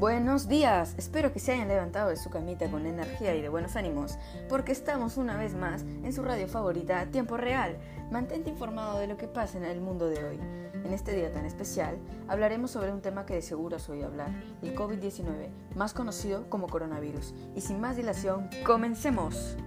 Buenos 0.00 0.48
días, 0.48 0.94
espero 0.96 1.30
que 1.30 1.40
se 1.40 1.52
hayan 1.52 1.68
levantado 1.68 2.08
de 2.08 2.16
su 2.16 2.30
camita 2.30 2.70
con 2.70 2.86
energía 2.86 3.34
y 3.34 3.42
de 3.42 3.50
buenos 3.50 3.76
ánimos, 3.76 4.16
porque 4.48 4.72
estamos 4.72 5.18
una 5.18 5.36
vez 5.36 5.52
más 5.52 5.82
en 5.82 6.14
su 6.14 6.22
radio 6.22 6.48
favorita, 6.48 7.04
Tiempo 7.10 7.36
Real. 7.36 7.76
Mantente 8.10 8.48
informado 8.48 8.98
de 8.98 9.08
lo 9.08 9.18
que 9.18 9.28
pasa 9.28 9.58
en 9.58 9.64
el 9.64 9.82
mundo 9.82 10.08
de 10.08 10.24
hoy. 10.24 10.40
En 10.72 10.94
este 10.94 11.14
día 11.14 11.30
tan 11.30 11.44
especial, 11.44 11.98
hablaremos 12.28 12.70
sobre 12.70 12.92
un 12.92 13.02
tema 13.02 13.26
que 13.26 13.34
de 13.34 13.42
seguro 13.42 13.76
has 13.76 13.90
oído 13.90 14.06
hablar, 14.06 14.30
el 14.62 14.74
COVID-19, 14.74 15.50
más 15.76 15.92
conocido 15.92 16.48
como 16.48 16.68
coronavirus. 16.68 17.34
Y 17.54 17.60
sin 17.60 17.78
más 17.78 17.96
dilación, 17.96 18.48
comencemos. 18.64 19.58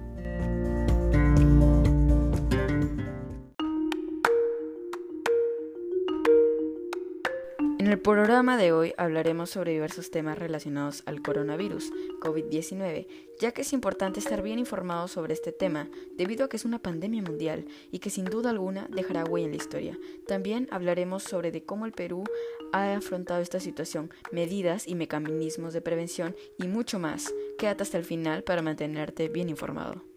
Programa 8.03 8.57
de 8.57 8.73
hoy 8.73 8.93
hablaremos 8.97 9.49
sobre 9.49 9.71
diversos 9.71 10.11
temas 10.11 10.37
relacionados 10.37 11.03
al 11.05 11.21
coronavirus, 11.21 11.89
COVID-19, 12.19 13.07
ya 13.39 13.53
que 13.53 13.61
es 13.61 13.71
importante 13.71 14.19
estar 14.19 14.41
bien 14.41 14.59
informado 14.59 15.07
sobre 15.07 15.33
este 15.33 15.53
tema, 15.53 15.89
debido 16.17 16.43
a 16.43 16.49
que 16.49 16.57
es 16.57 16.65
una 16.65 16.79
pandemia 16.79 17.21
mundial 17.21 17.65
y 17.91 17.99
que 17.99 18.09
sin 18.09 18.25
duda 18.25 18.49
alguna 18.49 18.87
dejará 18.91 19.23
huella 19.23 19.45
en 19.45 19.51
la 19.51 19.57
historia. 19.57 19.97
También 20.27 20.67
hablaremos 20.69 21.23
sobre 21.23 21.51
de 21.51 21.63
cómo 21.63 21.85
el 21.85 21.93
Perú 21.93 22.25
ha 22.73 22.93
afrontado 22.93 23.41
esta 23.41 23.61
situación, 23.61 24.11
medidas 24.33 24.85
y 24.85 24.95
mecanismos 24.95 25.73
de 25.73 25.81
prevención 25.81 26.35
y 26.59 26.67
mucho 26.67 26.99
más. 26.99 27.33
Quédate 27.57 27.83
hasta 27.83 27.97
el 27.97 28.03
final 28.03 28.43
para 28.43 28.61
mantenerte 28.61 29.29
bien 29.29 29.47
informado. 29.47 30.12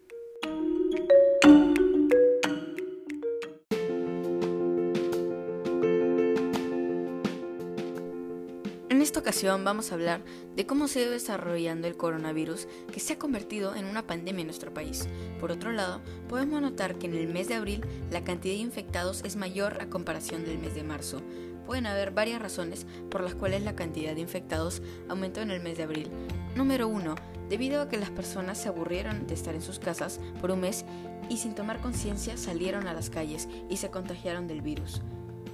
Ocasión 9.27 9.65
vamos 9.65 9.91
a 9.91 9.95
hablar 9.95 10.21
de 10.55 10.65
cómo 10.65 10.87
se 10.87 11.03
ha 11.03 11.09
desarrollando 11.09 11.85
el 11.85 11.97
coronavirus 11.97 12.65
que 12.93 13.01
se 13.01 13.11
ha 13.11 13.19
convertido 13.19 13.75
en 13.75 13.83
una 13.83 14.07
pandemia 14.07 14.39
en 14.39 14.47
nuestro 14.47 14.73
país. 14.73 15.05
Por 15.41 15.51
otro 15.51 15.73
lado, 15.73 15.99
podemos 16.29 16.61
notar 16.61 16.95
que 16.95 17.07
en 17.07 17.13
el 17.13 17.27
mes 17.27 17.49
de 17.49 17.55
abril 17.55 17.83
la 18.09 18.23
cantidad 18.23 18.53
de 18.53 18.61
infectados 18.61 19.25
es 19.25 19.35
mayor 19.35 19.81
a 19.81 19.89
comparación 19.89 20.45
del 20.45 20.59
mes 20.59 20.75
de 20.75 20.83
marzo. 20.83 21.21
Pueden 21.65 21.87
haber 21.87 22.11
varias 22.11 22.41
razones 22.41 22.87
por 23.11 23.19
las 23.19 23.35
cuales 23.35 23.63
la 23.63 23.75
cantidad 23.75 24.15
de 24.15 24.21
infectados 24.21 24.81
aumentó 25.09 25.41
en 25.41 25.51
el 25.51 25.59
mes 25.59 25.75
de 25.75 25.83
abril. 25.83 26.09
Número 26.55 26.87
1. 26.87 27.15
Debido 27.49 27.81
a 27.81 27.89
que 27.89 27.97
las 27.97 28.11
personas 28.11 28.57
se 28.57 28.69
aburrieron 28.69 29.27
de 29.27 29.33
estar 29.33 29.55
en 29.55 29.61
sus 29.61 29.77
casas 29.77 30.21
por 30.39 30.51
un 30.51 30.61
mes 30.61 30.85
y 31.27 31.35
sin 31.35 31.53
tomar 31.53 31.81
conciencia 31.81 32.37
salieron 32.37 32.87
a 32.87 32.93
las 32.93 33.09
calles 33.09 33.49
y 33.69 33.75
se 33.75 33.89
contagiaron 33.89 34.47
del 34.47 34.61
virus. 34.61 35.01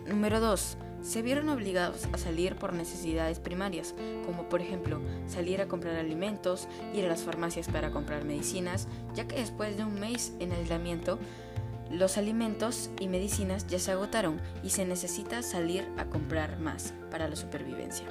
Número 0.06 0.40
2 0.40 0.78
se 1.04 1.22
vieron 1.22 1.50
obligados 1.50 2.08
a 2.12 2.18
salir 2.18 2.56
por 2.56 2.74
necesidades 2.74 3.40
primarias, 3.40 3.94
como 4.26 4.50
por 4.50 4.62
ejemplo 4.62 5.02
salir 5.28 5.62
a 5.62 5.68
comprar 5.68 5.96
alimentos, 5.96 6.68
ir 6.94 7.06
a 7.06 7.10
las 7.10 7.24
farmacias 7.24 7.68
para 7.68 7.92
comprar 7.92 8.24
medicinas, 8.26 8.88
ya 9.14 9.28
que 9.28 9.36
después 9.36 9.78
de 9.78 9.84
un 9.84 10.00
mes 10.00 10.34
en 10.40 10.54
aislamiento, 10.54 11.20
los 11.92 12.18
alimentos 12.18 12.90
y 13.00 13.08
medicinas 13.08 13.68
ya 13.68 13.78
se 13.78 13.92
agotaron 13.92 14.42
y 14.64 14.72
se 14.72 14.86
necesita 14.86 15.44
salir 15.44 15.88
a 15.98 16.06
comprar 16.06 16.60
más 16.60 16.94
para 17.12 17.28
la 17.28 17.36
supervivencia. 17.36 18.08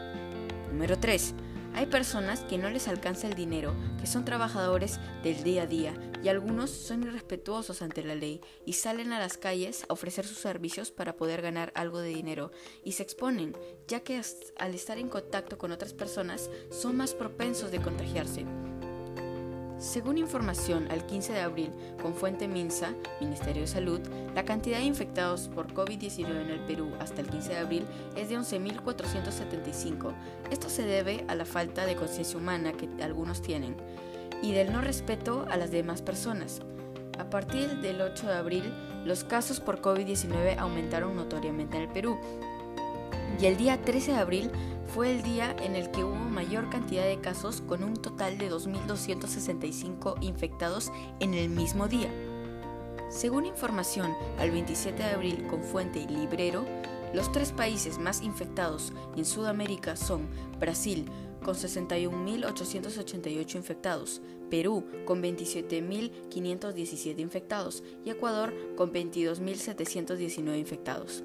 Número 0.71 0.99
3. 0.99 1.35
Hay 1.75 1.87
personas 1.87 2.41
que 2.41 2.59
no 2.59 2.69
les 2.69 2.87
alcanza 2.87 3.27
el 3.27 3.35
dinero, 3.35 3.75
que 3.99 4.07
son 4.07 4.25
trabajadores 4.25 5.01
del 5.23 5.43
día 5.43 5.63
a 5.63 5.67
día 5.67 5.95
y 6.23 6.29
algunos 6.29 6.71
son 6.71 7.03
irrespetuosos 7.03 7.83
ante 7.83 8.05
la 8.05 8.15
ley 8.15 8.41
y 8.67 8.75
salen 8.75 9.13
a 9.13 9.19
las 9.19 9.39
calles 9.39 9.85
a 9.89 9.93
ofrecer 9.93 10.27
sus 10.27 10.39
servicios 10.39 10.91
para 10.91 11.17
poder 11.17 11.41
ganar 11.41 11.73
algo 11.75 12.01
de 12.01 12.11
dinero 12.11 12.53
y 12.85 12.93
se 12.93 13.03
exponen, 13.03 13.57
ya 13.89 14.01
que 14.01 14.21
al 14.59 14.75
estar 14.75 14.99
en 14.99 15.09
contacto 15.09 15.59
con 15.59 15.73
otras 15.73 15.95
personas 15.95 16.51
son 16.71 16.97
más 16.97 17.15
propensos 17.15 17.71
de 17.71 17.81
contagiarse. 17.81 18.45
Según 19.83 20.17
información 20.17 20.87
al 20.93 21.05
15 21.07 21.33
de 21.33 21.41
abril 21.41 21.73
con 22.01 22.15
fuente 22.15 22.47
MINSA, 22.47 22.95
Ministerio 23.21 23.63
de 23.63 23.67
Salud, 23.67 24.01
la 24.33 24.45
cantidad 24.45 24.79
de 24.79 24.85
infectados 24.85 25.49
por 25.49 25.75
COVID-19 25.75 26.41
en 26.41 26.51
el 26.51 26.61
Perú 26.61 26.93
hasta 27.01 27.21
el 27.21 27.29
15 27.29 27.49
de 27.49 27.59
abril 27.59 27.87
es 28.15 28.29
de 28.29 28.39
11.475. 28.39 30.15
Esto 30.53 30.69
se 30.69 30.85
debe 30.85 31.25
a 31.27 31.35
la 31.35 31.45
falta 31.45 31.85
de 31.85 31.97
conciencia 31.97 32.39
humana 32.39 32.73
que 32.75 32.89
algunos 33.03 33.43
tienen 33.43 33.75
y 34.41 34.53
del 34.53 34.73
no 34.73 34.83
respeto 34.83 35.47
a 35.51 35.57
las 35.57 35.73
demás 35.73 36.01
personas. 36.01 36.61
A 37.19 37.29
partir 37.29 37.81
del 37.81 38.03
8 38.03 38.29
de 38.29 38.35
abril, 38.35 38.73
los 39.05 39.25
casos 39.25 39.59
por 39.59 39.83
COVID-19 39.83 40.59
aumentaron 40.59 41.17
notoriamente 41.17 41.77
en 41.77 41.83
el 41.83 41.89
Perú, 41.89 42.21
y 43.41 43.47
el 43.47 43.57
día 43.57 43.83
13 43.83 44.13
de 44.13 44.19
abril 44.19 44.51
fue 44.95 45.11
el 45.11 45.23
día 45.23 45.57
en 45.63 45.75
el 45.75 45.91
que 45.91 46.05
hubo 46.05 46.15
mayor 46.15 46.69
cantidad 46.69 47.07
de 47.07 47.21
casos 47.21 47.63
con 47.63 47.83
un 47.83 47.95
total 47.95 48.37
de 48.37 48.51
2.265 48.51 50.17
infectados 50.21 50.93
en 51.21 51.33
el 51.35 51.49
mismo 51.49 51.89
día. 51.89 52.11
Según 53.11 53.47
información 53.47 54.15
al 54.39 54.51
27 54.51 55.03
de 55.03 55.11
abril 55.11 55.47
con 55.49 55.63
fuente 55.63 56.07
Librero, 56.09 56.67
los 57.15 57.33
tres 57.33 57.53
países 57.53 57.99
más 57.99 58.23
infectados 58.23 58.93
en 59.17 59.25
Sudamérica 59.25 59.97
son 59.97 60.29
Brasil 60.59 61.07
con 61.43 61.55
61.888 61.55 63.57
infectados, 63.57 64.21
Perú 64.51 64.85
con 65.05 65.23
27.517 65.23 67.19
infectados 67.19 67.83
y 68.05 68.11
Ecuador 68.11 68.55
con 68.77 68.93
22.719 68.93 70.59
infectados. 70.59 71.25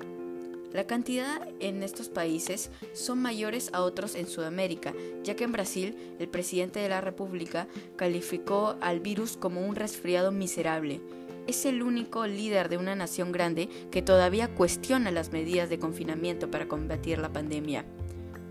La 0.73 0.85
cantidad 0.85 1.47
en 1.61 1.81
estos 1.81 2.09
países 2.09 2.71
son 2.93 3.21
mayores 3.21 3.69
a 3.71 3.81
otros 3.81 4.15
en 4.15 4.27
Sudamérica, 4.27 4.93
ya 5.23 5.35
que 5.35 5.45
en 5.45 5.53
Brasil 5.53 5.95
el 6.19 6.27
presidente 6.27 6.79
de 6.79 6.89
la 6.89 6.99
República 6.99 7.67
calificó 7.95 8.75
al 8.81 8.99
virus 8.99 9.37
como 9.37 9.65
un 9.65 9.75
resfriado 9.75 10.31
miserable. 10.31 10.99
Es 11.47 11.65
el 11.65 11.81
único 11.81 12.27
líder 12.27 12.67
de 12.67 12.77
una 12.77 12.95
nación 12.95 13.31
grande 13.31 13.69
que 13.91 14.01
todavía 14.01 14.53
cuestiona 14.53 15.09
las 15.11 15.31
medidas 15.31 15.69
de 15.69 15.79
confinamiento 15.79 16.51
para 16.51 16.67
combatir 16.67 17.19
la 17.19 17.31
pandemia. 17.31 17.85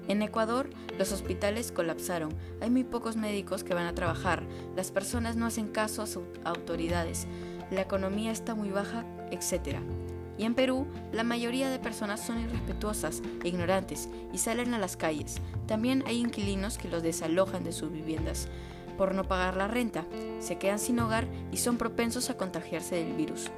En 0.08 0.22
Ecuador, 0.22 0.70
los 0.98 1.12
hospitales 1.12 1.70
colapsaron, 1.70 2.32
hay 2.62 2.70
muy 2.70 2.84
pocos 2.84 3.16
médicos 3.16 3.62
que 3.62 3.74
van 3.74 3.86
a 3.86 3.94
trabajar, 3.94 4.44
las 4.74 4.90
personas 4.90 5.36
no 5.36 5.46
hacen 5.46 5.68
caso 5.68 6.00
a 6.00 6.06
sus 6.06 6.22
autoridades, 6.44 7.26
la 7.70 7.82
economía 7.82 8.30
está 8.30 8.54
muy 8.54 8.70
baja, 8.70 9.04
etc. 9.32 9.80
Y 10.38 10.44
en 10.44 10.54
Perú, 10.54 10.86
la 11.12 11.24
mayoría 11.24 11.70
de 11.70 11.78
personas 11.78 12.20
son 12.20 12.40
irrespetuosas 12.40 13.22
e 13.42 13.48
ignorantes 13.48 14.08
y 14.32 14.38
salen 14.38 14.74
a 14.74 14.78
las 14.78 14.96
calles. 14.96 15.36
También 15.66 16.04
hay 16.06 16.20
inquilinos 16.20 16.78
que 16.78 16.88
los 16.88 17.02
desalojan 17.02 17.64
de 17.64 17.72
sus 17.72 17.90
viviendas 17.90 18.48
por 18.96 19.14
no 19.14 19.24
pagar 19.24 19.56
la 19.56 19.68
renta, 19.68 20.04
se 20.40 20.56
quedan 20.56 20.78
sin 20.78 20.98
hogar 20.98 21.26
y 21.52 21.58
son 21.58 21.76
propensos 21.76 22.30
a 22.30 22.36
contagiarse 22.36 22.96
del 22.96 23.12
virus. 23.14 23.50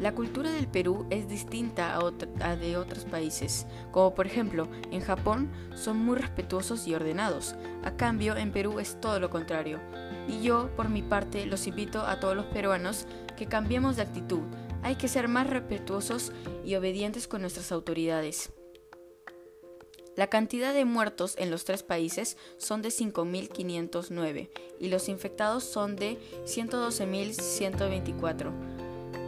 La 0.00 0.14
cultura 0.14 0.52
del 0.52 0.68
Perú 0.68 1.06
es 1.10 1.28
distinta 1.28 1.96
a, 1.96 2.12
a, 2.40 2.56
de 2.56 2.76
otros 2.76 3.04
países, 3.04 3.66
como 3.90 4.14
por 4.14 4.26
ejemplo 4.26 4.68
en 4.92 5.00
Japón 5.00 5.50
son 5.74 5.98
muy 5.98 6.16
respetuosos 6.16 6.86
y 6.86 6.94
ordenados, 6.94 7.56
a 7.82 7.90
cambio 7.92 8.36
en 8.36 8.52
Perú 8.52 8.78
es 8.78 9.00
todo 9.00 9.18
lo 9.18 9.28
contrario. 9.28 9.80
Y 10.28 10.42
yo, 10.42 10.70
por 10.76 10.88
mi 10.88 11.02
parte, 11.02 11.46
los 11.46 11.66
invito 11.66 12.02
a 12.02 12.20
todos 12.20 12.36
los 12.36 12.46
peruanos 12.46 13.06
que 13.36 13.46
cambiemos 13.46 13.96
de 13.96 14.02
actitud, 14.02 14.42
hay 14.82 14.96
que 14.96 15.08
ser 15.08 15.28
más 15.28 15.48
respetuosos 15.48 16.32
y 16.64 16.74
obedientes 16.74 17.28
con 17.28 17.42
nuestras 17.42 17.72
autoridades. 17.72 18.50
La 20.18 20.26
cantidad 20.26 20.74
de 20.74 20.84
muertos 20.84 21.34
en 21.38 21.50
los 21.52 21.64
tres 21.64 21.84
países 21.84 22.36
son 22.56 22.82
de 22.82 22.88
5.509 22.88 24.50
y 24.80 24.88
los 24.88 25.08
infectados 25.08 25.62
son 25.62 25.94
de 25.94 26.18
112.124. 26.44 28.50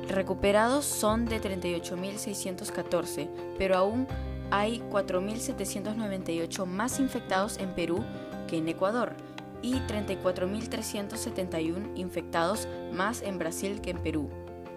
Recuperados 0.08 0.84
son 0.84 1.26
de 1.26 1.40
38.614, 1.40 3.28
pero 3.56 3.76
aún 3.76 4.08
hay 4.50 4.80
4.798 4.90 6.66
más 6.66 6.98
infectados 6.98 7.58
en 7.58 7.72
Perú 7.76 8.04
que 8.48 8.56
en 8.56 8.68
Ecuador 8.68 9.14
y 9.62 9.74
34.371 9.74 11.96
infectados 11.96 12.66
más 12.92 13.22
en 13.22 13.38
Brasil 13.38 13.80
que 13.80 13.90
en 13.90 13.98
Perú. 13.98 14.28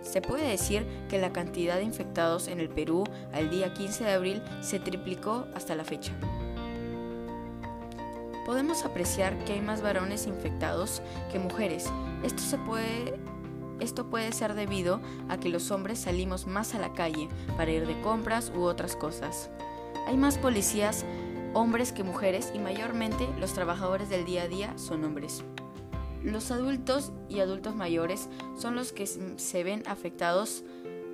Se 0.03 0.21
puede 0.21 0.47
decir 0.47 0.85
que 1.09 1.17
la 1.17 1.33
cantidad 1.33 1.77
de 1.77 1.83
infectados 1.83 2.47
en 2.47 2.59
el 2.59 2.69
Perú 2.69 3.05
al 3.33 3.50
día 3.50 3.73
15 3.73 4.03
de 4.03 4.11
abril 4.11 4.44
se 4.61 4.79
triplicó 4.79 5.47
hasta 5.55 5.75
la 5.75 5.85
fecha. 5.85 6.11
Podemos 8.45 8.83
apreciar 8.83 9.38
que 9.45 9.53
hay 9.53 9.61
más 9.61 9.81
varones 9.81 10.27
infectados 10.27 11.01
que 11.31 11.39
mujeres. 11.39 11.85
Esto, 12.23 12.41
se 12.44 12.57
puede, 12.57 13.17
esto 13.79 14.09
puede 14.09 14.33
ser 14.33 14.53
debido 14.53 15.00
a 15.29 15.38
que 15.38 15.47
los 15.47 15.71
hombres 15.71 16.00
salimos 16.00 16.45
más 16.45 16.75
a 16.75 16.79
la 16.79 16.94
calle 16.94 17.29
para 17.56 17.71
ir 17.71 17.88
de 17.88 17.99
compras 18.01 18.51
u 18.53 18.63
otras 18.63 18.97
cosas. 18.97 19.49
Hay 20.06 20.17
más 20.17 20.38
policías 20.38 21.06
hombres 21.53 21.94
que 21.94 22.03
mujeres 22.03 22.51
y 22.53 22.59
mayormente 22.59 23.27
los 23.39 23.53
trabajadores 23.53 24.09
del 24.09 24.25
día 24.25 24.44
a 24.44 24.47
día 24.49 24.77
son 24.77 25.06
hombres. 25.06 25.44
Los 26.23 26.51
adultos 26.51 27.11
y 27.27 27.39
adultos 27.39 27.75
mayores 27.75 28.29
son 28.57 28.75
los 28.75 28.93
que 28.93 29.05
se 29.05 29.63
ven 29.63 29.83
afectados, 29.85 30.63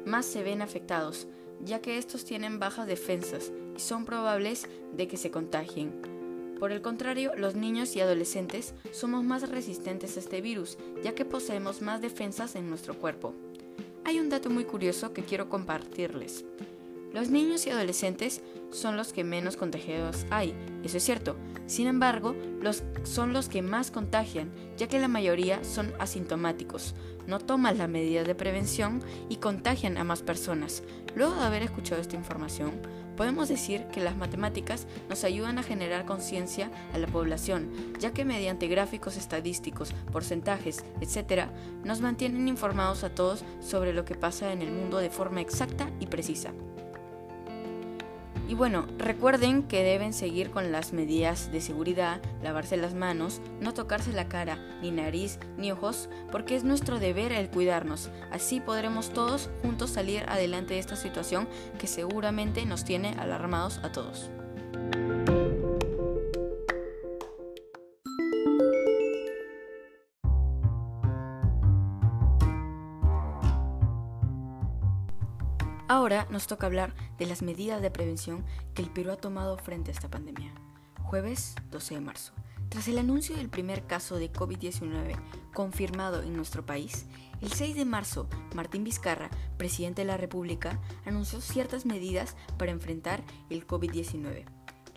más 0.06 0.26
se 0.26 0.44
ven 0.44 0.62
afectados, 0.62 1.28
ya 1.62 1.82
que 1.82 1.98
estos 1.98 2.26
tienen 2.26 2.60
bajas 2.60 2.86
defensas 2.86 3.52
y 3.76 3.80
son 3.80 4.06
probables 4.06 4.68
de 4.96 5.08
que 5.08 5.18
se 5.18 5.32
contagien. 5.32 5.92
Por 6.60 6.72
el 6.72 6.82
contrario, 6.82 7.32
los 7.36 7.56
niños 7.56 7.96
y 7.96 8.02
adolescentes 8.02 8.76
somos 8.92 9.24
más 9.24 9.50
resistentes 9.50 10.16
a 10.16 10.20
este 10.20 10.42
virus, 10.42 10.78
ya 11.04 11.16
que 11.16 11.26
poseemos 11.26 11.82
más 11.82 12.02
defensas 12.02 12.56
en 12.56 12.70
nuestro 12.70 12.94
cuerpo. 12.94 13.34
Hay 14.06 14.20
un 14.20 14.30
dato 14.30 14.50
muy 14.52 14.66
curioso 14.66 15.12
que 15.14 15.24
quiero 15.24 15.50
compartirles. 15.50 16.46
Los 17.14 17.30
niños 17.30 17.66
y 17.66 17.72
adolescentes 17.72 18.42
son 18.72 18.96
los 18.96 19.14
que 19.14 19.24
menos 19.24 19.58
contagiados 19.58 20.26
hay, 20.30 20.54
eso 20.84 20.98
es 20.98 21.04
cierto. 21.04 21.36
Sin 21.70 21.86
embargo, 21.86 22.36
los, 22.64 22.84
son 23.04 23.32
los 23.32 23.48
que 23.48 23.62
más 23.62 23.92
contagian, 23.92 24.52
ya 24.76 24.88
que 24.88 24.98
la 24.98 25.08
mayoría 25.08 25.64
son 25.64 25.94
asintomáticos, 26.00 26.96
no 27.28 27.38
toman 27.38 27.78
las 27.78 27.88
medidas 27.88 28.26
de 28.26 28.34
prevención 28.34 29.04
y 29.30 29.36
contagian 29.36 30.00
a 30.00 30.04
más 30.04 30.24
personas. 30.24 30.82
Luego 31.14 31.36
de 31.36 31.42
haber 31.42 31.62
escuchado 31.62 32.02
esta 32.02 32.16
información, 32.16 32.72
podemos 33.16 33.50
decir 33.50 33.86
que 33.94 34.02
las 34.02 34.18
matemáticas 34.18 34.88
nos 35.10 35.24
ayudan 35.24 35.60
a 35.60 35.64
generar 35.64 36.08
conciencia 36.08 36.72
a 36.92 36.98
la 36.98 37.06
población, 37.06 37.70
ya 38.00 38.14
que 38.14 38.26
mediante 38.26 38.68
gráficos 38.68 39.16
estadísticos, 39.16 39.94
porcentajes, 40.12 40.84
etc., 41.02 41.50
nos 41.84 42.02
mantienen 42.02 42.48
informados 42.48 43.04
a 43.04 43.14
todos 43.14 43.44
sobre 43.62 43.94
lo 43.94 44.06
que 44.06 44.16
pasa 44.16 44.54
en 44.54 44.64
el 44.64 44.72
mundo 44.72 44.98
de 44.98 45.12
forma 45.12 45.40
exacta 45.40 45.92
y 46.00 46.08
precisa. 46.08 46.52
Y 48.50 48.56
bueno, 48.56 48.88
recuerden 48.98 49.62
que 49.62 49.84
deben 49.84 50.12
seguir 50.12 50.50
con 50.50 50.72
las 50.72 50.92
medidas 50.92 51.52
de 51.52 51.62
seguridad, 51.62 52.20
lavarse 52.42 52.78
las 52.78 52.96
manos, 52.96 53.42
no 53.62 53.76
tocarse 53.76 54.12
la 54.12 54.28
cara, 54.28 54.58
ni 54.82 54.90
nariz, 54.90 55.38
ni 55.56 55.72
ojos, 55.72 56.10
porque 56.32 56.56
es 56.56 56.64
nuestro 56.64 56.98
deber 56.98 57.32
el 57.32 57.52
cuidarnos. 57.52 58.10
Así 58.32 58.60
podremos 58.60 59.12
todos 59.12 59.52
juntos 59.62 59.92
salir 59.92 60.24
adelante 60.28 60.74
de 60.74 60.80
esta 60.80 60.96
situación 60.96 61.48
que 61.78 61.86
seguramente 61.86 62.66
nos 62.66 62.86
tiene 62.86 63.16
alarmados 63.20 63.78
a 63.84 63.92
todos. 63.92 64.32
Ahora 76.10 76.26
nos 76.32 76.48
toca 76.48 76.66
hablar 76.66 76.96
de 77.20 77.28
las 77.28 77.44
medidas 77.44 77.84
de 77.84 77.92
prevención 77.92 78.44
que 78.74 78.82
el 78.82 78.90
Perú 78.90 79.12
ha 79.12 79.18
tomado 79.18 79.60
frente 79.60 79.92
a 79.92 79.94
esta 79.94 80.10
pandemia. 80.10 80.52
Jueves 81.04 81.54
12 81.70 81.94
de 81.94 82.02
marzo. 82.02 82.34
Tras 82.70 82.88
el 82.88 82.98
anuncio 82.98 83.36
del 83.36 83.48
primer 83.48 83.86
caso 83.86 84.16
de 84.16 84.34
COVID-19 84.34 85.14
confirmado 85.54 86.24
en 86.24 86.36
nuestro 86.36 86.66
país, 86.66 87.06
el 87.42 87.54
6 87.54 87.76
de 87.76 87.86
marzo, 87.86 88.28
Martín 88.56 88.84
Vizcarra, 88.84 89.30
presidente 89.58 90.02
de 90.02 90.08
la 90.08 90.18
República, 90.18 90.82
anunció 91.06 91.42
ciertas 91.42 91.86
medidas 91.86 92.36
para 92.58 92.72
enfrentar 92.72 93.24
el 93.52 93.68
COVID-19. 93.68 94.46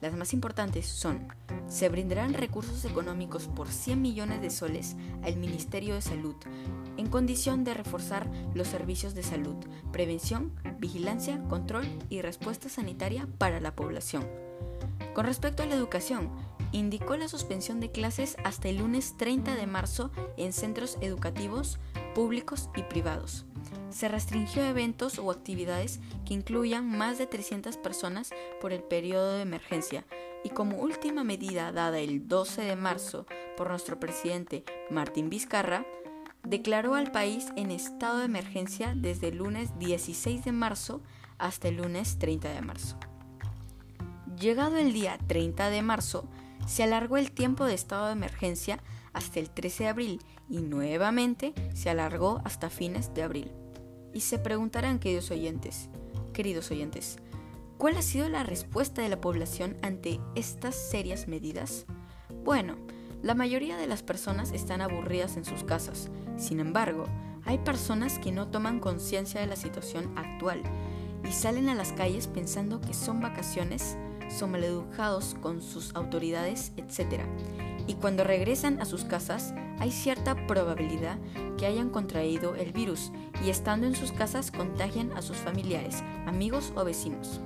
Las 0.03 0.15
más 0.15 0.33
importantes 0.35 0.87
son, 0.87 1.29
se 1.69 1.89
brindarán 1.89 2.35
recursos 2.35 2.85
económicos 2.85 3.47
por 3.47 3.69
100 3.69 4.03
millones 4.03 4.43
de 4.43 4.51
soles 4.51 4.97
al 5.23 5.37
Ministerio 5.37 5.95
de 5.95 6.03
Salud, 6.03 6.35
en 6.97 7.07
condición 7.07 7.63
de 7.63 7.73
reforzar 7.73 8.29
los 8.53 8.67
servicios 8.67 9.15
de 9.15 9.23
salud, 9.23 9.55
prevención, 9.93 10.51
vigilancia, 10.81 11.41
control 11.45 11.87
y 12.11 12.21
respuesta 12.21 12.69
sanitaria 12.69 13.29
para 13.39 13.61
la 13.61 13.77
población. 13.77 14.27
Con 15.15 15.25
respecto 15.25 15.63
a 15.63 15.67
la 15.67 15.77
educación, 15.77 16.31
indicó 16.73 17.17
la 17.17 17.29
suspensión 17.29 17.79
de 17.79 17.93
clases 17.93 18.37
hasta 18.43 18.71
el 18.71 18.79
lunes 18.79 19.17
30 19.19 19.55
de 19.55 19.69
marzo 19.69 20.11
en 20.37 20.53
centros 20.53 20.99
educativos 21.01 21.79
públicos 22.13 22.71
y 22.75 22.83
privados. 22.83 23.47
Se 23.91 24.09
restringió 24.09 24.65
eventos 24.65 25.19
o 25.19 25.31
actividades 25.31 26.01
que 26.25 26.35
incluyan 26.35 26.89
más 26.89 27.19
de 27.19 27.27
300 27.27 27.77
personas 27.77 28.31
por 28.61 28.73
el 28.73 28.83
periodo 28.83 29.35
de 29.35 29.43
emergencia 29.43 30.05
y 30.45 30.51
como 30.51 30.79
última 30.79 31.25
medida 31.25 31.73
dada 31.73 31.99
el 31.99 32.27
12 32.29 32.63
de 32.63 32.77
marzo 32.77 33.27
por 33.57 33.71
nuestro 33.71 34.01
presidente 34.01 34.65
Martín 34.91 35.31
Vizcarra, 35.31 35.87
declaró 36.43 36.95
al 36.95 37.13
país 37.13 37.53
en 37.57 37.71
estado 37.71 38.19
de 38.19 38.25
emergencia 38.25 38.95
desde 38.97 39.29
el 39.29 39.37
lunes 39.37 39.79
16 39.79 40.45
de 40.45 40.53
marzo 40.53 41.01
hasta 41.39 41.69
el 41.69 41.77
lunes 41.77 42.19
30 42.19 42.53
de 42.53 42.61
marzo. 42.63 42.97
Llegado 44.39 44.77
el 44.77 44.93
día 44.93 45.19
30 45.27 45.71
de 45.71 45.83
marzo, 45.83 46.29
se 46.67 46.83
alargó 46.83 47.17
el 47.17 47.33
tiempo 47.33 47.65
de 47.65 47.75
estado 47.75 48.07
de 48.07 48.13
emergencia 48.13 48.81
hasta 49.13 49.41
el 49.41 49.51
13 49.51 49.85
de 49.85 49.89
abril 49.89 50.23
y 50.49 50.59
nuevamente 50.59 51.55
se 51.75 51.91
alargó 51.91 52.41
hasta 52.45 52.71
fines 52.71 53.15
de 53.15 53.23
abril. 53.23 53.53
Y 54.13 54.21
se 54.21 54.39
preguntarán, 54.39 54.99
queridos 54.99 55.31
oyentes, 55.31 55.89
queridos 56.33 56.71
oyentes, 56.71 57.17
¿cuál 57.79 57.97
ha 57.97 58.03
sido 58.03 58.29
la 58.29 58.43
respuesta 58.43 59.03
de 59.03 59.09
la 59.09 59.21
población 59.21 59.77
ante 59.83 60.21
estas 60.35 60.75
serias 60.75 61.29
medidas? 61.29 61.87
Bueno, 62.45 62.77
la 63.23 63.35
mayoría 63.35 63.77
de 63.77 63.87
las 63.87 64.03
personas 64.03 64.53
están 64.53 64.81
aburridas 64.81 65.37
en 65.37 65.45
sus 65.45 65.65
casas. 65.65 66.11
Sin 66.37 66.61
embargo, 66.61 67.05
hay 67.45 67.59
personas 67.59 68.19
que 68.19 68.33
no 68.33 68.49
toman 68.49 68.81
conciencia 68.81 69.41
de 69.41 69.47
la 69.47 69.57
situación 69.57 70.13
actual 70.17 70.63
y 71.25 71.33
salen 71.33 71.69
a 71.69 71.75
las 71.75 71.93
calles 71.93 72.27
pensando 72.27 72.81
que 72.81 72.95
son 72.95 73.21
vacaciones 73.21 73.97
son 74.33 74.53
maleducados 74.53 75.37
con 75.41 75.61
sus 75.61 75.95
autoridades, 75.95 76.73
etc. 76.77 77.23
Y 77.87 77.95
cuando 77.95 78.25
regresan 78.25 78.81
a 78.81 78.85
sus 78.85 79.05
casas, 79.05 79.55
hay 79.79 79.91
cierta 79.91 80.47
probabilidad 80.47 81.19
que 81.59 81.67
hayan 81.67 81.91
contraído 81.91 82.55
el 82.55 82.73
virus 82.73 83.13
y 83.45 83.51
estando 83.51 83.87
en 83.87 83.97
sus 83.97 84.13
casas 84.13 84.51
contagian 84.51 85.13
a 85.13 85.23
sus 85.23 85.37
familiares, 85.37 86.03
amigos 86.27 86.73
o 86.77 86.85
vecinos. 86.85 87.41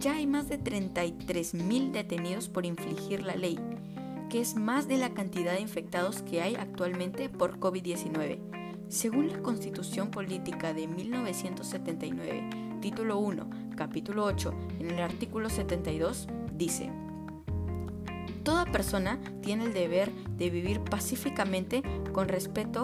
Ya 0.00 0.16
hay 0.16 0.26
más 0.26 0.48
de 0.48 0.58
33.000 0.58 1.92
detenidos 1.92 2.48
por 2.48 2.64
infligir 2.64 3.22
la 3.22 3.36
ley, 3.36 3.58
que 4.30 4.40
es 4.40 4.56
más 4.56 4.88
de 4.88 4.96
la 4.96 5.10
cantidad 5.10 5.52
de 5.52 5.60
infectados 5.60 6.22
que 6.22 6.40
hay 6.40 6.54
actualmente 6.54 7.28
por 7.28 7.58
COVID-19. 7.60 8.38
Según 8.88 9.28
la 9.28 9.42
Constitución 9.42 10.10
Política 10.10 10.72
de 10.72 10.88
1979, 10.88 12.78
título 12.80 13.18
1, 13.18 13.50
capítulo 13.76 14.24
8, 14.24 14.54
en 14.80 14.90
el 14.90 15.00
artículo 15.00 15.50
72, 15.50 16.28
dice, 16.56 16.90
Toda 18.50 18.64
persona 18.64 19.20
tiene 19.42 19.66
el 19.66 19.72
deber 19.72 20.12
de 20.12 20.50
vivir 20.50 20.80
pacíficamente 20.80 21.84
con 22.12 22.26
respeto 22.26 22.82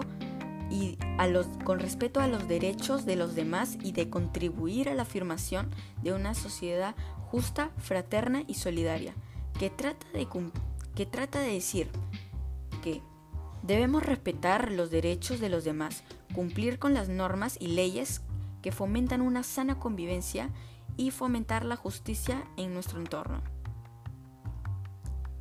y 0.71 0.97
a 1.17 1.27
los, 1.27 1.45
con 1.65 1.79
respeto 1.79 2.21
a 2.21 2.27
los 2.27 2.47
derechos 2.47 3.05
de 3.05 3.17
los 3.17 3.35
demás 3.35 3.77
y 3.83 3.91
de 3.91 4.09
contribuir 4.09 4.87
a 4.87 4.93
la 4.93 5.01
afirmación 5.01 5.69
de 6.01 6.13
una 6.13 6.35
sociedad 6.35 6.95
justa, 7.19 7.71
fraterna 7.79 8.45
y 8.47 8.53
solidaria, 8.53 9.13
que 9.59 9.69
que 10.95 11.05
trata 11.05 11.41
de 11.41 11.51
decir 11.51 11.89
que 12.81 13.01
debemos 13.61 14.03
respetar 14.03 14.71
los 14.71 14.89
derechos 14.89 15.41
de 15.41 15.49
los 15.49 15.65
demás, 15.65 16.05
cumplir 16.33 16.79
con 16.79 16.93
las 16.93 17.09
normas 17.09 17.57
y 17.59 17.67
leyes 17.67 18.21
que 18.61 18.71
fomentan 18.71 19.19
una 19.19 19.43
sana 19.43 19.79
convivencia 19.79 20.49
y 20.95 21.11
fomentar 21.11 21.65
la 21.65 21.75
justicia 21.75 22.45
en 22.55 22.73
nuestro 22.73 23.01
entorno. 23.01 23.56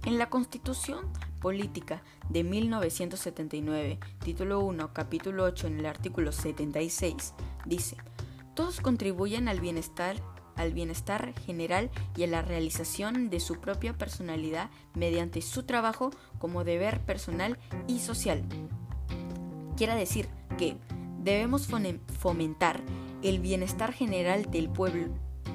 En 0.07 0.19
la 0.19 0.31
Constitución 0.31 1.01
Política 1.41 2.01
de 2.29 2.45
1979, 2.45 3.99
título 4.25 4.61
1, 4.61 4.93
capítulo 4.93 5.43
8, 5.43 5.67
en 5.67 5.81
el 5.81 5.87
artículo 5.87 6.31
76, 6.31 7.35
dice, 7.65 7.97
todos 8.55 8.81
contribuyen 8.81 9.49
al 9.49 9.61
bienestar, 9.61 10.23
al 10.55 10.73
bienestar 10.73 11.35
general 11.41 11.91
y 12.17 12.23
a 12.23 12.29
la 12.29 12.41
realización 12.41 13.31
de 13.31 13.41
su 13.41 13.61
propia 13.61 13.99
personalidad 13.99 14.71
mediante 14.95 15.43
su 15.43 15.65
trabajo 15.65 16.13
como 16.39 16.63
deber 16.63 17.01
personal 17.01 17.59
y 17.89 17.99
social. 17.99 18.45
Quiere 19.77 19.97
decir 19.97 20.29
que 20.57 20.77
debemos 21.19 21.67
fomentar 21.67 22.81
el 23.25 23.41
bienestar 23.41 23.93
general 23.93 24.53
del 24.53 24.69
pueblo, 24.69 25.09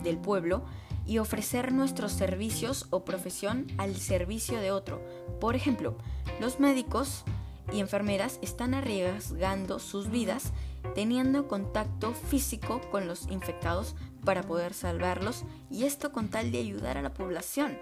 del 0.03 0.17
pueblo 0.17 0.65
y 1.05 1.17
ofrecer 1.17 1.71
nuestros 1.71 2.11
servicios 2.11 2.87
o 2.89 3.03
profesión 3.03 3.67
al 3.77 3.95
servicio 3.95 4.59
de 4.59 4.71
otro. 4.71 5.01
Por 5.39 5.55
ejemplo, 5.55 5.97
los 6.39 6.59
médicos 6.59 7.23
y 7.71 7.79
enfermeras 7.79 8.39
están 8.41 8.73
arriesgando 8.73 9.79
sus 9.79 10.09
vidas 10.09 10.51
teniendo 10.95 11.47
contacto 11.47 12.13
físico 12.13 12.81
con 12.91 13.07
los 13.07 13.27
infectados 13.29 13.95
para 14.25 14.43
poder 14.43 14.73
salvarlos 14.73 15.43
y 15.69 15.83
esto 15.83 16.11
con 16.11 16.29
tal 16.29 16.51
de 16.51 16.59
ayudar 16.59 16.97
a 16.97 17.01
la 17.01 17.13
población. 17.13 17.77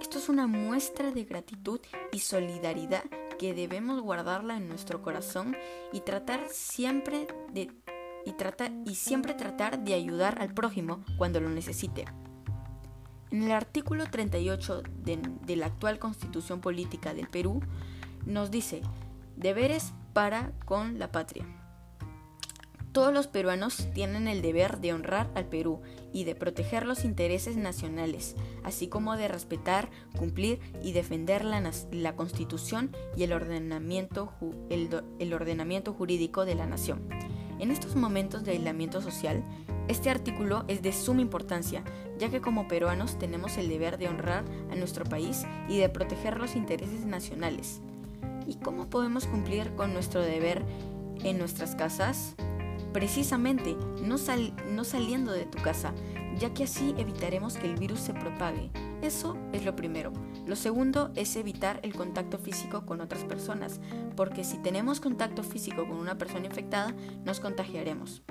Esto 0.00 0.18
es 0.18 0.28
una 0.28 0.46
muestra 0.46 1.10
de 1.10 1.24
gratitud 1.24 1.80
y 2.12 2.20
solidaridad 2.20 3.04
que 3.38 3.54
debemos 3.54 4.00
guardarla 4.00 4.56
en 4.56 4.68
nuestro 4.68 5.02
corazón 5.02 5.56
y 5.92 6.00
tratar 6.00 6.48
siempre 6.50 7.26
de 7.52 7.70
y, 8.24 8.34
y 8.90 8.94
siempre 8.94 9.34
tratar 9.34 9.84
de 9.84 9.94
ayudar 9.94 10.40
al 10.40 10.52
prójimo 10.52 11.04
cuando 11.16 11.40
lo 11.40 11.48
necesite. 11.48 12.04
En 13.30 13.42
el 13.42 13.52
artículo 13.52 14.04
38 14.10 14.82
de, 15.04 15.18
de 15.44 15.56
la 15.56 15.66
actual 15.66 15.98
Constitución 15.98 16.60
Política 16.60 17.14
del 17.14 17.28
Perú 17.28 17.60
nos 18.24 18.50
dice 18.50 18.82
deberes 19.36 19.92
para 20.12 20.52
con 20.64 20.98
la 20.98 21.12
patria. 21.12 21.44
Todos 22.96 23.12
los 23.12 23.26
peruanos 23.26 23.88
tienen 23.92 24.26
el 24.26 24.40
deber 24.40 24.80
de 24.80 24.94
honrar 24.94 25.30
al 25.34 25.44
Perú 25.44 25.82
y 26.14 26.24
de 26.24 26.34
proteger 26.34 26.86
los 26.86 27.04
intereses 27.04 27.58
nacionales, 27.58 28.36
así 28.64 28.88
como 28.88 29.18
de 29.18 29.28
respetar, 29.28 29.90
cumplir 30.16 30.60
y 30.82 30.92
defender 30.92 31.44
la, 31.44 32.16
Constitución 32.16 32.96
y 33.14 33.24
el 33.24 33.34
ordenamiento 33.34 34.32
jurídico 35.92 36.46
de 36.46 36.54
la 36.54 36.64
nación. 36.64 37.06
En 37.58 37.70
estos 37.70 37.96
momentos 37.96 38.44
de 38.44 38.52
aislamiento 38.52 39.00
social, 39.00 39.42
este 39.88 40.10
artículo 40.10 40.64
es 40.68 40.82
de 40.82 40.92
suma 40.92 41.22
importancia, 41.22 41.84
ya 42.18 42.28
que 42.28 42.40
como 42.40 42.68
peruanos 42.68 43.18
tenemos 43.18 43.56
el 43.56 43.68
deber 43.68 43.98
de 43.98 44.08
honrar 44.08 44.44
a 44.70 44.74
nuestro 44.74 45.04
país 45.04 45.44
y 45.68 45.78
de 45.78 45.88
proteger 45.88 46.38
los 46.38 46.56
intereses 46.56 47.06
nacionales. 47.06 47.80
¿Y 48.46 48.56
cómo 48.56 48.90
podemos 48.90 49.26
cumplir 49.26 49.74
con 49.74 49.92
nuestro 49.92 50.20
deber 50.20 50.64
en 51.24 51.38
nuestras 51.38 51.74
casas? 51.74 52.34
Precisamente, 52.92 53.76
no, 54.02 54.18
saliendo 54.18 55.32
de 55.32 55.46
tu 55.46 55.62
casa, 55.62 55.94
ya 56.38 56.52
que 56.52 56.64
así 56.64 56.94
evitaremos 56.98 57.56
que 57.56 57.66
el 57.66 57.76
virus 57.76 58.00
se 58.00 58.12
propague. 58.12 58.70
Eso 59.02 59.36
es 59.52 59.64
lo 59.64 59.76
primero. 59.76 60.12
Lo 60.46 60.54
segundo 60.56 61.10
es 61.16 61.34
evitar 61.36 61.80
el 61.82 61.94
contacto 61.94 62.38
físico 62.38 62.86
con 62.86 63.00
otras 63.00 63.24
personas, 63.24 63.80
porque 64.14 64.44
si 64.44 64.58
tenemos 64.58 65.00
contacto 65.00 65.42
físico 65.42 65.86
con 65.88 65.98
una 65.98 66.18
persona 66.18 66.46
infectada, 66.46 66.94
nos 67.24 67.40
contagiaremos. 67.40 68.22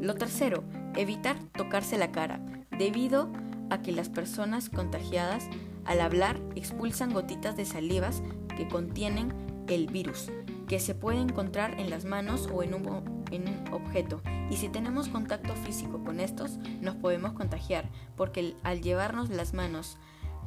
Lo 0.00 0.14
tercero, 0.14 0.62
evitar 0.94 1.36
tocarse 1.56 1.98
la 1.98 2.12
cara, 2.12 2.40
debido 2.70 3.32
a 3.70 3.82
que 3.82 3.90
las 3.90 4.08
personas 4.08 4.70
contagiadas 4.70 5.48
al 5.84 6.00
hablar 6.00 6.40
expulsan 6.54 7.12
gotitas 7.12 7.56
de 7.56 7.64
salivas 7.64 8.22
que 8.56 8.68
contienen 8.68 9.32
el 9.66 9.88
virus 9.88 10.30
que 10.68 10.80
se 10.80 10.94
puede 10.94 11.20
encontrar 11.20 11.78
en 11.78 11.90
las 11.90 12.04
manos 12.04 12.48
o 12.52 12.62
en 12.62 12.74
un, 12.74 13.24
en 13.30 13.48
un 13.48 13.72
objeto. 13.72 14.20
Y 14.50 14.56
si 14.56 14.68
tenemos 14.68 15.08
contacto 15.08 15.54
físico 15.54 16.02
con 16.04 16.20
estos, 16.20 16.58
nos 16.80 16.96
podemos 16.96 17.32
contagiar, 17.32 17.88
porque 18.16 18.54
al 18.62 18.80
llevarnos 18.80 19.30
las 19.30 19.54
manos 19.54 19.98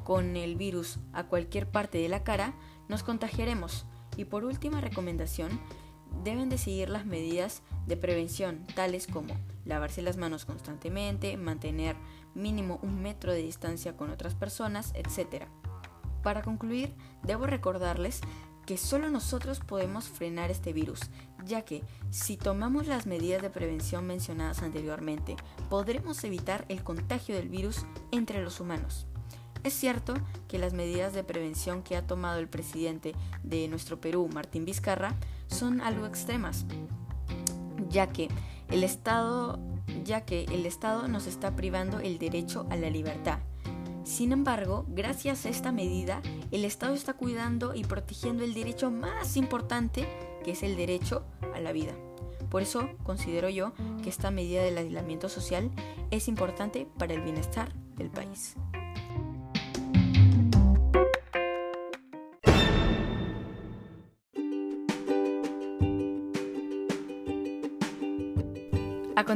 con 0.07 0.37
el 0.37 0.55
virus 0.55 0.99
a 1.11 1.25
cualquier 1.25 1.69
parte 1.69 1.97
de 1.97 2.07
la 2.07 2.23
cara, 2.23 2.53
nos 2.87 3.03
contagiaremos. 3.03 3.85
Y 4.15 4.23
por 4.23 4.45
última 4.45 4.79
recomendación, 4.79 5.59
deben 6.23 6.47
de 6.47 6.57
seguir 6.57 6.87
las 6.87 7.05
medidas 7.05 7.61
de 7.87 7.97
prevención, 7.97 8.65
tales 8.73 9.05
como 9.05 9.35
lavarse 9.65 10.01
las 10.01 10.15
manos 10.15 10.45
constantemente, 10.45 11.35
mantener 11.35 11.97
mínimo 12.35 12.79
un 12.83 13.01
metro 13.01 13.33
de 13.33 13.41
distancia 13.41 13.97
con 13.97 14.09
otras 14.09 14.33
personas, 14.33 14.93
etc. 14.95 15.43
Para 16.23 16.41
concluir, 16.41 16.95
debo 17.23 17.45
recordarles 17.45 18.21
que 18.65 18.77
solo 18.77 19.09
nosotros 19.09 19.59
podemos 19.59 20.07
frenar 20.07 20.51
este 20.51 20.71
virus, 20.71 21.01
ya 21.43 21.63
que 21.63 21.83
si 22.11 22.37
tomamos 22.37 22.87
las 22.87 23.07
medidas 23.07 23.41
de 23.41 23.49
prevención 23.49 24.07
mencionadas 24.07 24.61
anteriormente, 24.63 25.35
podremos 25.69 26.23
evitar 26.23 26.63
el 26.69 26.81
contagio 26.81 27.35
del 27.35 27.49
virus 27.49 27.85
entre 28.13 28.41
los 28.41 28.61
humanos. 28.61 29.05
Es 29.63 29.73
cierto 29.73 30.13
que 30.47 30.59
las 30.59 30.73
medidas 30.73 31.13
de 31.13 31.23
prevención 31.23 31.83
que 31.83 31.95
ha 31.95 32.05
tomado 32.05 32.39
el 32.39 32.47
presidente 32.47 33.13
de 33.43 33.67
nuestro 33.67 33.99
Perú, 33.99 34.29
Martín 34.33 34.65
Vizcarra, 34.65 35.15
son 35.47 35.81
algo 35.81 36.05
extremas, 36.05 36.65
ya 37.89 38.07
que 38.07 38.29
el 38.69 38.83
Estado, 38.83 39.59
ya 40.03 40.21
que 40.21 40.43
el 40.45 40.65
Estado 40.65 41.07
nos 41.07 41.27
está 41.27 41.55
privando 41.55 41.99
el 41.99 42.19
derecho 42.19 42.65
a 42.69 42.75
la 42.75 42.89
libertad 42.89 43.39
sin 44.07 44.31
embargo, 44.31 44.85
gracias 44.87 45.45
a 45.45 45.49
esta 45.49 45.73
medida, 45.73 46.21
el 46.51 46.63
Estado 46.63 46.93
está 46.93 47.13
cuidando 47.15 47.75
y 47.75 47.83
protegiendo 47.83 48.45
el 48.45 48.53
derecho 48.53 48.89
más 48.89 49.35
importante, 49.35 50.07
que 50.45 50.51
es 50.51 50.63
el 50.63 50.77
derecho 50.77 51.25
a 51.53 51.59
la 51.59 51.73
vida. 51.73 51.91
Por 52.49 52.61
eso 52.61 52.87
considero 53.03 53.49
yo 53.49 53.73
que 54.01 54.09
esta 54.09 54.31
medida 54.31 54.63
del 54.63 54.77
aislamiento 54.77 55.27
social 55.27 55.69
es 56.09 56.29
importante 56.29 56.87
para 56.97 57.15
el 57.15 57.21
bienestar 57.21 57.73
del 57.97 58.09
país. 58.09 58.55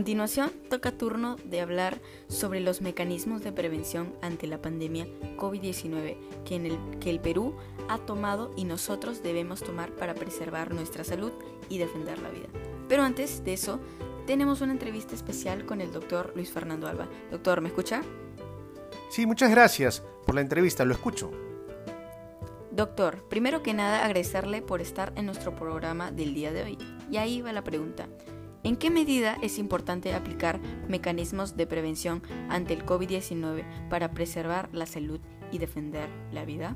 Continuación, 0.01 0.51
toca 0.67 0.91
turno 0.91 1.35
de 1.45 1.61
hablar 1.61 2.01
sobre 2.27 2.59
los 2.59 2.81
mecanismos 2.81 3.43
de 3.43 3.51
prevención 3.51 4.15
ante 4.23 4.47
la 4.47 4.59
pandemia 4.59 5.05
COVID-19 5.37 6.17
que, 6.43 6.55
el, 6.55 6.79
que 6.99 7.11
el 7.11 7.19
Perú 7.19 7.55
ha 7.87 7.99
tomado 7.99 8.51
y 8.57 8.63
nosotros 8.63 9.21
debemos 9.21 9.59
tomar 9.59 9.91
para 9.91 10.15
preservar 10.15 10.73
nuestra 10.73 11.03
salud 11.03 11.31
y 11.69 11.77
defender 11.77 12.17
la 12.17 12.31
vida. 12.31 12.47
Pero 12.89 13.03
antes 13.03 13.43
de 13.43 13.53
eso, 13.53 13.79
tenemos 14.25 14.61
una 14.61 14.71
entrevista 14.71 15.13
especial 15.13 15.67
con 15.67 15.81
el 15.81 15.91
doctor 15.91 16.33
Luis 16.35 16.51
Fernando 16.51 16.87
Alba. 16.87 17.07
Doctor, 17.29 17.61
¿me 17.61 17.67
escucha? 17.67 18.01
Sí, 19.11 19.27
muchas 19.27 19.51
gracias 19.51 20.01
por 20.25 20.33
la 20.33 20.41
entrevista, 20.41 20.83
lo 20.83 20.95
escucho. 20.95 21.29
Doctor, 22.71 23.23
primero 23.29 23.61
que 23.61 23.75
nada 23.75 24.03
agradecerle 24.03 24.63
por 24.63 24.81
estar 24.81 25.13
en 25.15 25.27
nuestro 25.27 25.53
programa 25.55 26.11
del 26.11 26.33
día 26.33 26.51
de 26.51 26.63
hoy. 26.63 26.77
Y 27.11 27.17
ahí 27.17 27.43
va 27.43 27.53
la 27.53 27.63
pregunta. 27.63 28.07
¿En 28.63 28.75
qué 28.75 28.91
medida 28.91 29.37
es 29.41 29.57
importante 29.57 30.13
aplicar 30.13 30.59
mecanismos 30.87 31.57
de 31.57 31.65
prevención 31.65 32.21
ante 32.47 32.75
el 32.75 32.85
COVID-19 32.85 33.89
para 33.89 34.11
preservar 34.11 34.69
la 34.71 34.85
salud 34.85 35.19
y 35.51 35.57
defender 35.57 36.09
la 36.31 36.45
vida? 36.45 36.75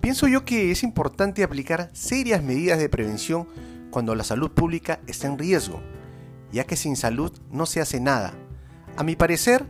Pienso 0.00 0.28
yo 0.28 0.44
que 0.44 0.70
es 0.70 0.84
importante 0.84 1.42
aplicar 1.42 1.90
serias 1.92 2.44
medidas 2.44 2.78
de 2.78 2.88
prevención 2.88 3.48
cuando 3.90 4.14
la 4.14 4.22
salud 4.22 4.52
pública 4.52 5.00
está 5.08 5.26
en 5.26 5.38
riesgo, 5.38 5.80
ya 6.52 6.64
que 6.64 6.76
sin 6.76 6.94
salud 6.94 7.32
no 7.50 7.66
se 7.66 7.80
hace 7.80 7.98
nada. 7.98 8.34
A 8.96 9.02
mi 9.02 9.16
parecer, 9.16 9.66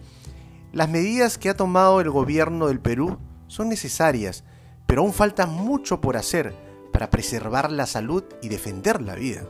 las 0.73 0.90
medidas 0.90 1.38
que 1.38 1.49
ha 1.49 1.57
tomado 1.57 2.02
el 2.02 2.11
gobierno 2.11 2.69
del 2.69 2.81
Perú 2.81 3.19
son 3.47 3.71
necesarias, 3.71 4.45
pero 4.87 5.00
aún 5.00 5.14
falta 5.14 5.47
mucho 5.47 6.02
por 6.02 6.19
hacer 6.19 6.54
para 6.92 7.09
preservar 7.09 7.73
la 7.73 7.87
salud 7.87 8.25
y 8.42 8.49
defender 8.49 9.00
la 9.00 9.14
vida. 9.14 9.47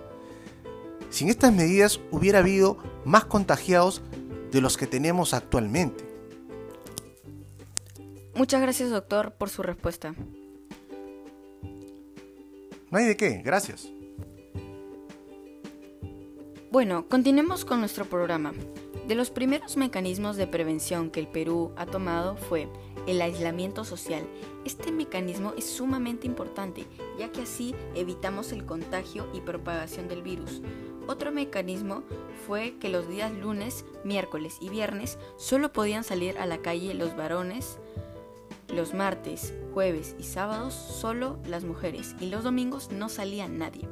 Sin 1.12 1.28
estas 1.28 1.52
medidas 1.52 2.00
hubiera 2.11 2.38
habido 2.38 2.78
más 3.04 3.26
contagiados 3.26 4.00
de 4.50 4.62
los 4.62 4.78
que 4.78 4.87
tenemos 4.87 5.35
actualmente. 5.35 6.02
Muchas 8.35 8.62
gracias 8.62 8.88
doctor 8.88 9.33
por 9.33 9.50
su 9.50 9.62
respuesta. 9.62 10.14
No 12.90 12.99
hay 12.99 13.04
de 13.04 13.16
qué, 13.19 13.42
gracias. 13.45 13.90
Bueno, 16.71 17.07
continuemos 17.11 17.66
con 17.66 17.81
nuestro 17.81 18.07
programa. 18.07 18.54
De 19.07 19.14
los 19.14 19.28
primeros 19.28 19.76
mecanismos 19.76 20.37
de 20.37 20.47
prevención 20.47 21.11
que 21.11 21.21
el 21.21 21.28
Perú 21.28 21.73
ha 21.76 21.85
tomado 21.85 22.37
fue 22.37 22.69
el 23.07 23.21
aislamiento 23.21 23.85
social. 23.85 24.23
Este 24.64 24.90
mecanismo 24.92 25.52
es 25.59 25.66
sumamente 25.66 26.26
importante, 26.26 26.87
ya 27.19 27.31
que 27.31 27.42
así 27.42 27.75
evitamos 27.95 28.52
el 28.52 28.64
contagio 28.64 29.28
y 29.35 29.40
propagación 29.40 30.09
del 30.09 30.23
virus. 30.23 30.62
Otro 31.06 31.32
mecanismo 31.32 32.02
fue 32.47 32.75
que 32.78 32.88
los 32.88 33.09
días 33.09 33.32
lunes, 33.32 33.85
miércoles 34.04 34.56
y 34.61 34.68
viernes 34.68 35.18
solo 35.37 35.73
podían 35.73 36.04
salir 36.04 36.38
a 36.38 36.47
la 36.47 36.59
calle 36.59 36.94
los 36.94 37.16
varones, 37.16 37.78
los 38.68 38.94
martes, 38.94 39.52
jueves 39.75 40.16
y 40.18 40.23
sábados 40.23 40.75
solo 40.75 41.38
las 41.47 41.64
mujeres 41.64 42.14
y 42.21 42.26
los 42.26 42.44
domingos 42.44 42.90
no 42.90 43.09
salía 43.09 43.49
nadie. 43.49 43.88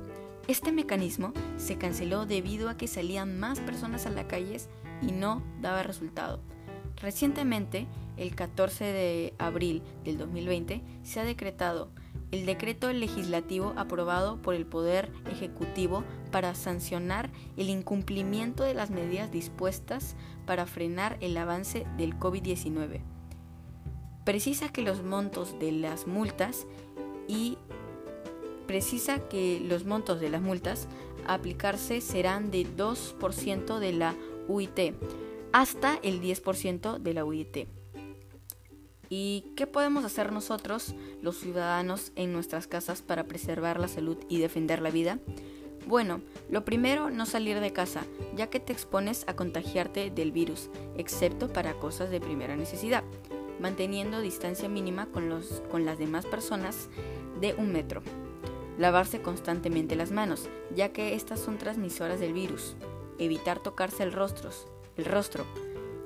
Este 0.49 0.73
mecanismo 0.73 1.33
se 1.59 1.76
canceló 1.76 2.26
debido 2.26 2.71
a 2.71 2.76
que 2.76 2.88
salían 2.88 3.38
más 3.38 3.61
personas 3.61 4.07
a 4.07 4.11
las 4.11 4.25
calles 4.25 4.69
y 5.02 5.12
no 5.12 5.43
daba 5.61 5.83
resultado. 5.83 6.40
Recientemente, 6.97 7.87
el 8.17 8.35
14 8.35 8.85
de 8.85 9.35
abril 9.38 9.83
del 10.05 10.19
2020, 10.19 10.83
se 11.02 11.21
ha 11.21 11.25
decretado 11.25 11.90
el 12.31 12.47
decreto 12.47 12.93
legislativo 12.93 13.73
aprobado 13.77 14.41
por 14.41 14.55
el 14.55 14.67
Poder 14.67 15.11
Ejecutivo 15.31 16.05
para 16.31 16.55
sancionar 16.55 17.31
el 17.57 17.71
incumplimiento 17.71 18.63
de 18.63 18.75
las 18.75 18.91
medidas 18.91 19.31
dispuestas 19.31 20.17
para 20.47 20.67
frenar 20.67 21.17
el 21.21 21.37
avance 21.37 21.87
del 21.97 22.19
COVID-19. 22.19 23.01
Precisa 24.25 24.69
que 24.69 24.83
los 24.83 25.03
montos 25.03 25.59
de 25.59 25.73
las 25.73 26.07
multas 26.07 26.67
y 27.27 27.59
precisa 28.67 29.19
que 29.29 29.61
los 29.61 29.85
montos 29.85 30.21
de 30.21 30.31
las 30.31 30.43
multas 30.43 30.87
aplicarse 31.27 32.01
serán 32.01 32.51
de 32.51 32.65
2% 32.65 33.79
de 33.79 33.93
la 33.93 34.15
UIT 34.47 34.95
hasta 35.53 35.99
el 36.03 36.21
10% 36.21 36.99
de 36.99 37.15
la 37.15 37.25
UIT. 37.25 37.80
¿Y 39.12 39.52
qué 39.57 39.67
podemos 39.67 40.05
hacer 40.05 40.31
nosotros, 40.31 40.95
los 41.21 41.37
ciudadanos, 41.37 42.12
en 42.14 42.33
nuestras 42.33 42.69
casas 42.69 43.02
para 43.02 43.25
preservar 43.25 43.81
la 43.81 43.88
salud 43.88 44.17
y 44.29 44.38
defender 44.38 44.81
la 44.81 44.90
vida? 44.90 45.19
Bueno, 45.88 46.21
lo 46.49 46.64
primero, 46.64 47.11
no 47.11 47.26
salir 47.26 47.59
de 47.59 47.73
casa, 47.73 48.05
ya 48.37 48.47
que 48.50 48.61
te 48.61 48.73
expones 48.73 49.25
a 49.26 49.35
contagiarte 49.35 50.11
del 50.11 50.31
virus, 50.31 50.71
excepto 50.97 51.52
para 51.52 51.75
cosas 51.75 52.11
de 52.11 52.21
primera 52.21 52.55
necesidad, 52.55 53.02
manteniendo 53.59 54.21
distancia 54.21 54.69
mínima 54.69 55.07
con, 55.07 55.29
los, 55.29 55.61
con 55.73 55.85
las 55.85 55.99
demás 55.99 56.25
personas 56.25 56.88
de 57.40 57.55
un 57.55 57.73
metro. 57.73 58.02
Lavarse 58.79 59.23
constantemente 59.23 59.97
las 59.97 60.12
manos, 60.12 60.49
ya 60.73 60.93
que 60.93 61.14
estas 61.14 61.40
son 61.40 61.59
transmisoras 61.59 62.21
del 62.21 62.33
virus. 62.33 62.76
Evitar 63.19 63.59
tocarse 63.59 64.05
el 64.05 64.12
rostro, 64.12 64.50
el 64.97 65.05
rostro. 65.05 65.45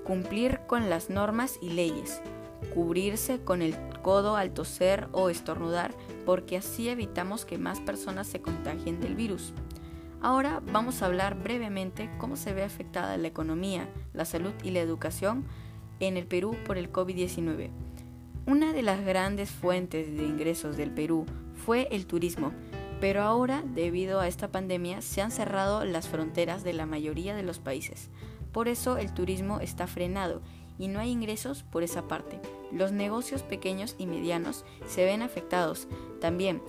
Cumplir 0.04 0.60
con 0.66 0.88
las 0.88 1.10
normas 1.10 1.58
y 1.60 1.68
leyes. 1.68 2.22
Cubrirse 2.72 3.40
con 3.40 3.62
el 3.62 3.76
codo 4.02 4.36
al 4.36 4.52
toser 4.52 5.08
o 5.12 5.28
estornudar, 5.28 5.94
porque 6.24 6.56
así 6.56 6.88
evitamos 6.88 7.44
que 7.44 7.58
más 7.58 7.80
personas 7.80 8.26
se 8.26 8.40
contagien 8.40 9.00
del 9.00 9.14
virus. 9.14 9.52
Ahora 10.20 10.62
vamos 10.72 11.02
a 11.02 11.06
hablar 11.06 11.34
brevemente 11.34 12.08
cómo 12.18 12.36
se 12.36 12.54
ve 12.54 12.62
afectada 12.62 13.18
la 13.18 13.28
economía, 13.28 13.88
la 14.14 14.24
salud 14.24 14.52
y 14.62 14.70
la 14.70 14.80
educación 14.80 15.44
en 16.00 16.16
el 16.16 16.26
Perú 16.26 16.56
por 16.64 16.78
el 16.78 16.90
COVID-19. 16.90 17.70
Una 18.46 18.72
de 18.72 18.82
las 18.82 19.04
grandes 19.04 19.50
fuentes 19.50 20.16
de 20.16 20.24
ingresos 20.24 20.76
del 20.76 20.90
Perú 20.90 21.26
fue 21.54 21.88
el 21.90 22.06
turismo, 22.06 22.52
pero 23.00 23.22
ahora, 23.22 23.62
debido 23.74 24.20
a 24.20 24.28
esta 24.28 24.48
pandemia, 24.48 25.02
se 25.02 25.20
han 25.20 25.30
cerrado 25.30 25.84
las 25.84 26.08
fronteras 26.08 26.64
de 26.64 26.72
la 26.72 26.86
mayoría 26.86 27.34
de 27.34 27.42
los 27.42 27.58
países. 27.58 28.10
Por 28.52 28.68
eso 28.68 28.96
el 28.96 29.12
turismo 29.12 29.60
está 29.60 29.86
frenado 29.86 30.40
y 30.78 30.88
no 30.88 31.00
hay 31.00 31.10
ingresos 31.10 31.62
por 31.62 31.82
esa 31.82 32.08
parte. 32.08 32.40
Los 32.72 32.92
negocios 32.92 33.42
pequeños 33.42 33.94
y 33.98 34.06
medianos 34.06 34.64
se 34.86 35.04
ven 35.04 35.22
afectados 35.22 35.86
también, 36.20 36.62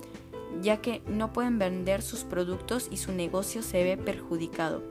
ya 0.62 0.80
que 0.80 1.02
no 1.06 1.32
pueden 1.32 1.58
vender 1.58 2.02
sus 2.02 2.24
productos 2.24 2.88
y 2.90 2.96
su 2.96 3.12
negocio 3.12 3.62
se 3.62 3.82
ve 3.82 3.96
perjudicado. 3.96 4.82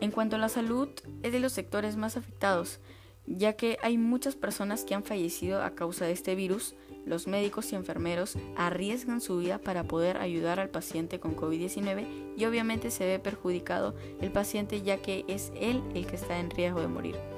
En 0.00 0.10
cuanto 0.10 0.36
a 0.36 0.38
la 0.38 0.48
salud, 0.48 0.88
es 1.22 1.32
de 1.32 1.40
los 1.40 1.52
sectores 1.52 1.96
más 1.96 2.16
afectados, 2.16 2.80
ya 3.26 3.54
que 3.54 3.78
hay 3.82 3.98
muchas 3.98 4.36
personas 4.36 4.84
que 4.84 4.94
han 4.94 5.04
fallecido 5.04 5.62
a 5.62 5.74
causa 5.74 6.06
de 6.06 6.12
este 6.12 6.34
virus. 6.34 6.74
Los 7.04 7.26
médicos 7.26 7.72
y 7.72 7.76
enfermeros 7.76 8.36
arriesgan 8.56 9.20
su 9.20 9.38
vida 9.38 9.58
para 9.58 9.84
poder 9.84 10.18
ayudar 10.18 10.60
al 10.60 10.68
paciente 10.68 11.20
con 11.20 11.36
COVID-19 11.36 12.34
y 12.36 12.44
obviamente 12.44 12.90
se 12.90 13.06
ve 13.06 13.18
perjudicado 13.18 13.94
el 14.20 14.30
paciente 14.30 14.82
ya 14.82 14.98
que 14.98 15.24
es 15.26 15.52
él 15.58 15.82
el 15.94 16.06
que 16.06 16.16
está 16.16 16.38
en 16.38 16.50
riesgo 16.50 16.80
de 16.80 16.88
morir. 16.88 17.37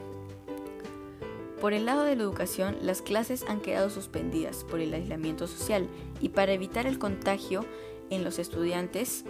Por 1.61 1.75
el 1.75 1.85
lado 1.85 2.05
de 2.05 2.17
la 2.17 2.23
educación, 2.23 2.79
las 2.81 3.03
clases 3.03 3.45
han 3.47 3.61
quedado 3.61 3.91
suspendidas 3.91 4.65
por 4.65 4.81
el 4.81 4.95
aislamiento 4.95 5.47
social 5.47 5.89
y 6.19 6.31
para 6.31 6.53
evitar 6.53 6.87
el 6.87 6.99
contagio 6.99 7.67
en 8.09 8.25
los 8.25 8.39
estudiantes, 8.39 9.27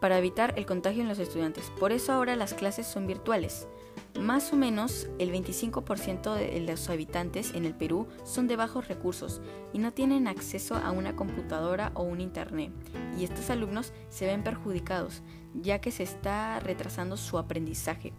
para 0.00 0.18
evitar 0.18 0.54
el 0.56 0.64
contagio 0.64 1.02
en 1.02 1.08
los 1.08 1.18
estudiantes. 1.18 1.70
Por 1.78 1.92
eso 1.92 2.12
ahora 2.12 2.34
las 2.34 2.54
clases 2.54 2.86
son 2.86 3.06
virtuales. 3.06 3.68
Más 4.18 4.54
o 4.54 4.56
menos 4.56 5.06
el 5.18 5.30
25% 5.32 6.34
de 6.34 6.60
los 6.60 6.88
habitantes 6.88 7.52
en 7.54 7.66
el 7.66 7.74
Perú 7.74 8.06
son 8.24 8.46
de 8.46 8.56
bajos 8.56 8.88
recursos 8.88 9.42
y 9.74 9.78
no 9.80 9.92
tienen 9.92 10.28
acceso 10.28 10.76
a 10.76 10.92
una 10.92 11.14
computadora 11.14 11.92
o 11.94 12.04
un 12.04 12.22
internet. 12.22 12.72
Y 13.18 13.24
estos 13.24 13.50
alumnos 13.50 13.92
se 14.08 14.26
ven 14.26 14.42
perjudicados, 14.42 15.20
ya 15.52 15.80
que 15.80 15.90
se 15.90 16.04
está 16.04 16.58
retrasando 16.60 17.18
su 17.18 17.36
aprendizaje. 17.36 18.14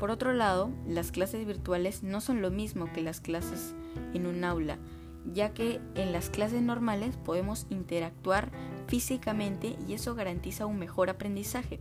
Por 0.00 0.10
otro 0.10 0.32
lado, 0.32 0.70
las 0.88 1.12
clases 1.12 1.46
virtuales 1.46 2.02
no 2.02 2.22
son 2.22 2.40
lo 2.40 2.50
mismo 2.50 2.90
que 2.90 3.02
las 3.02 3.20
clases 3.20 3.74
en 4.14 4.26
un 4.26 4.44
aula, 4.44 4.78
ya 5.30 5.52
que 5.52 5.78
en 5.94 6.12
las 6.12 6.30
clases 6.30 6.62
normales 6.62 7.18
podemos 7.18 7.66
interactuar 7.68 8.50
físicamente 8.86 9.76
y 9.86 9.92
eso 9.92 10.14
garantiza 10.14 10.64
un 10.64 10.78
mejor 10.78 11.10
aprendizaje. 11.10 11.80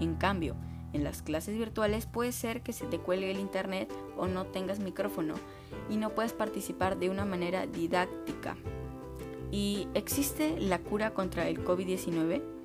En 0.00 0.14
cambio, 0.14 0.56
en 0.94 1.04
las 1.04 1.20
clases 1.20 1.58
virtuales 1.58 2.06
puede 2.06 2.32
ser 2.32 2.62
que 2.62 2.72
se 2.72 2.86
te 2.86 2.98
cuelgue 2.98 3.30
el 3.30 3.38
internet 3.38 3.92
o 4.16 4.26
no 4.26 4.46
tengas 4.46 4.80
micrófono 4.80 5.34
y 5.90 5.98
no 5.98 6.14
puedes 6.14 6.32
participar 6.32 6.98
de 6.98 7.10
una 7.10 7.26
manera 7.26 7.66
didáctica. 7.66 8.56
¿Y 9.52 9.88
existe 9.92 10.58
la 10.58 10.78
cura 10.78 11.12
contra 11.12 11.48
el 11.48 11.62
COVID-19? 11.62 12.57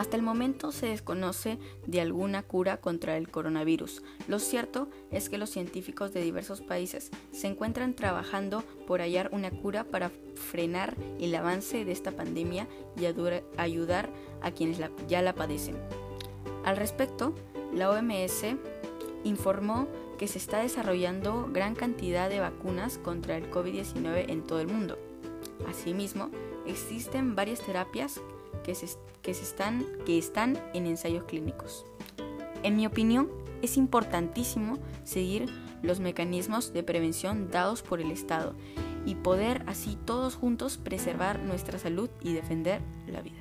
Hasta 0.00 0.16
el 0.16 0.22
momento 0.22 0.72
se 0.72 0.86
desconoce 0.86 1.58
de 1.86 2.00
alguna 2.00 2.42
cura 2.42 2.78
contra 2.78 3.18
el 3.18 3.28
coronavirus. 3.28 4.02
Lo 4.28 4.38
cierto 4.38 4.88
es 5.10 5.28
que 5.28 5.36
los 5.36 5.50
científicos 5.50 6.14
de 6.14 6.22
diversos 6.22 6.62
países 6.62 7.10
se 7.32 7.48
encuentran 7.48 7.92
trabajando 7.92 8.64
por 8.86 9.02
hallar 9.02 9.28
una 9.30 9.50
cura 9.50 9.84
para 9.84 10.10
frenar 10.36 10.96
el 11.20 11.34
avance 11.34 11.84
de 11.84 11.92
esta 11.92 12.12
pandemia 12.12 12.66
y 12.98 13.04
ayudar 13.04 14.08
a 14.40 14.50
quienes 14.52 14.78
ya 15.06 15.20
la 15.20 15.34
padecen. 15.34 15.76
Al 16.64 16.78
respecto, 16.78 17.34
la 17.74 17.90
OMS 17.90 18.56
informó 19.24 19.86
que 20.18 20.28
se 20.28 20.38
está 20.38 20.62
desarrollando 20.62 21.50
gran 21.52 21.74
cantidad 21.74 22.30
de 22.30 22.40
vacunas 22.40 22.96
contra 22.96 23.36
el 23.36 23.50
COVID-19 23.50 24.30
en 24.30 24.44
todo 24.44 24.62
el 24.62 24.68
mundo. 24.68 24.98
Asimismo, 25.68 26.30
existen 26.66 27.36
varias 27.36 27.60
terapias 27.60 28.22
que, 28.62 28.74
que, 29.22 29.30
están, 29.30 29.86
que 30.04 30.18
están 30.18 30.58
en 30.74 30.86
ensayos 30.86 31.24
clínicos. 31.24 31.84
En 32.62 32.76
mi 32.76 32.86
opinión, 32.86 33.28
es 33.62 33.76
importantísimo 33.76 34.78
seguir 35.04 35.46
los 35.82 36.00
mecanismos 36.00 36.72
de 36.72 36.82
prevención 36.82 37.50
dados 37.50 37.82
por 37.82 38.00
el 38.00 38.10
Estado 38.10 38.54
y 39.06 39.14
poder 39.14 39.62
así 39.66 39.96
todos 40.04 40.34
juntos 40.34 40.78
preservar 40.78 41.40
nuestra 41.40 41.78
salud 41.78 42.10
y 42.20 42.32
defender 42.32 42.80
la 43.06 43.22
vida. 43.22 43.39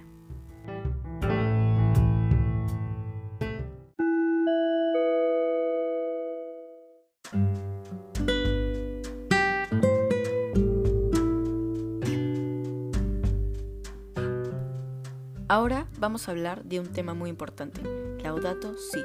Vamos 15.99 16.27
a 16.27 16.31
hablar 16.31 16.63
de 16.63 16.79
un 16.79 16.87
tema 16.87 17.13
muy 17.13 17.29
importante, 17.29 17.81
Laudato 18.23 18.73
Si. 18.77 18.99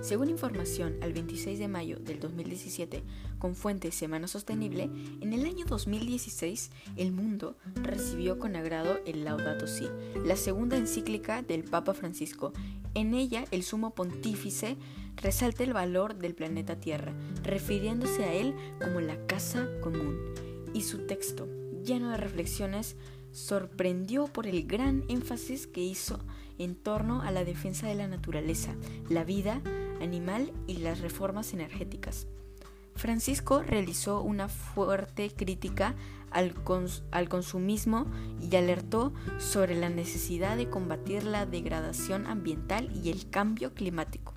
Según 0.00 0.30
información 0.30 0.96
al 1.02 1.12
26 1.12 1.58
de 1.58 1.68
mayo 1.68 1.98
del 1.98 2.18
2017 2.18 3.02
con 3.38 3.54
fuente 3.54 3.92
Semana 3.92 4.26
Sostenible, 4.26 4.84
en 5.20 5.34
el 5.34 5.44
año 5.44 5.66
2016 5.66 6.70
el 6.96 7.12
mundo 7.12 7.56
recibió 7.74 8.38
con 8.38 8.56
agrado 8.56 9.00
el 9.04 9.24
Laudato 9.24 9.66
Si, 9.66 9.86
la 10.24 10.36
segunda 10.36 10.78
encíclica 10.78 11.42
del 11.42 11.64
Papa 11.64 11.92
Francisco. 11.92 12.54
En 12.94 13.12
ella 13.12 13.44
el 13.50 13.62
sumo 13.62 13.94
pontífice 13.94 14.78
resalta 15.16 15.62
el 15.62 15.74
valor 15.74 16.16
del 16.16 16.34
planeta 16.34 16.80
Tierra, 16.80 17.12
refiriéndose 17.42 18.24
a 18.24 18.32
él 18.32 18.54
como 18.80 19.00
la 19.02 19.26
casa 19.26 19.68
común. 19.82 20.16
Y 20.72 20.82
su 20.82 21.06
texto, 21.06 21.46
lleno 21.84 22.10
de 22.10 22.16
reflexiones, 22.16 22.96
sorprendió 23.32 24.26
por 24.26 24.46
el 24.46 24.66
gran 24.66 25.04
énfasis 25.08 25.66
que 25.66 25.82
hizo 25.82 26.18
en 26.58 26.74
torno 26.74 27.22
a 27.22 27.30
la 27.30 27.44
defensa 27.44 27.86
de 27.86 27.94
la 27.94 28.08
naturaleza, 28.08 28.74
la 29.08 29.24
vida 29.24 29.62
animal 30.00 30.52
y 30.66 30.78
las 30.78 31.00
reformas 31.00 31.54
energéticas. 31.54 32.26
Francisco 32.94 33.62
realizó 33.62 34.20
una 34.20 34.48
fuerte 34.48 35.30
crítica 35.30 35.94
al, 36.30 36.54
al, 37.10 37.28
consumismo 37.28 38.06
y 38.40 38.54
alertó 38.56 39.12
sobre 39.38 39.74
la 39.74 39.88
necesidad 39.88 40.56
de 40.56 40.68
combatir 40.68 41.24
la 41.24 41.46
degradación 41.46 42.26
ambiental 42.26 42.90
y 42.94 43.10
el 43.10 43.30
cambio 43.30 43.74
climático. 43.74 44.34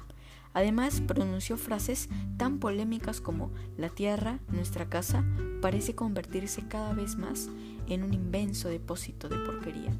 Además, 0.54 1.02
pronunció 1.02 1.58
frases 1.58 2.10
tan 2.38 2.60
polémicas 2.60 3.22
como 3.22 3.52
la 3.76 3.90
tierra, 3.90 4.40
nuestra 4.48 4.88
casa, 4.88 5.26
parece 5.64 5.96
convertirse 5.96 6.68
cada 6.68 6.94
vez 6.94 7.16
más 7.16 7.48
en 7.88 8.04
un 8.04 8.14
inmenso 8.14 8.68
depósito 8.68 9.30
de 9.30 9.38
porquería 9.38 9.94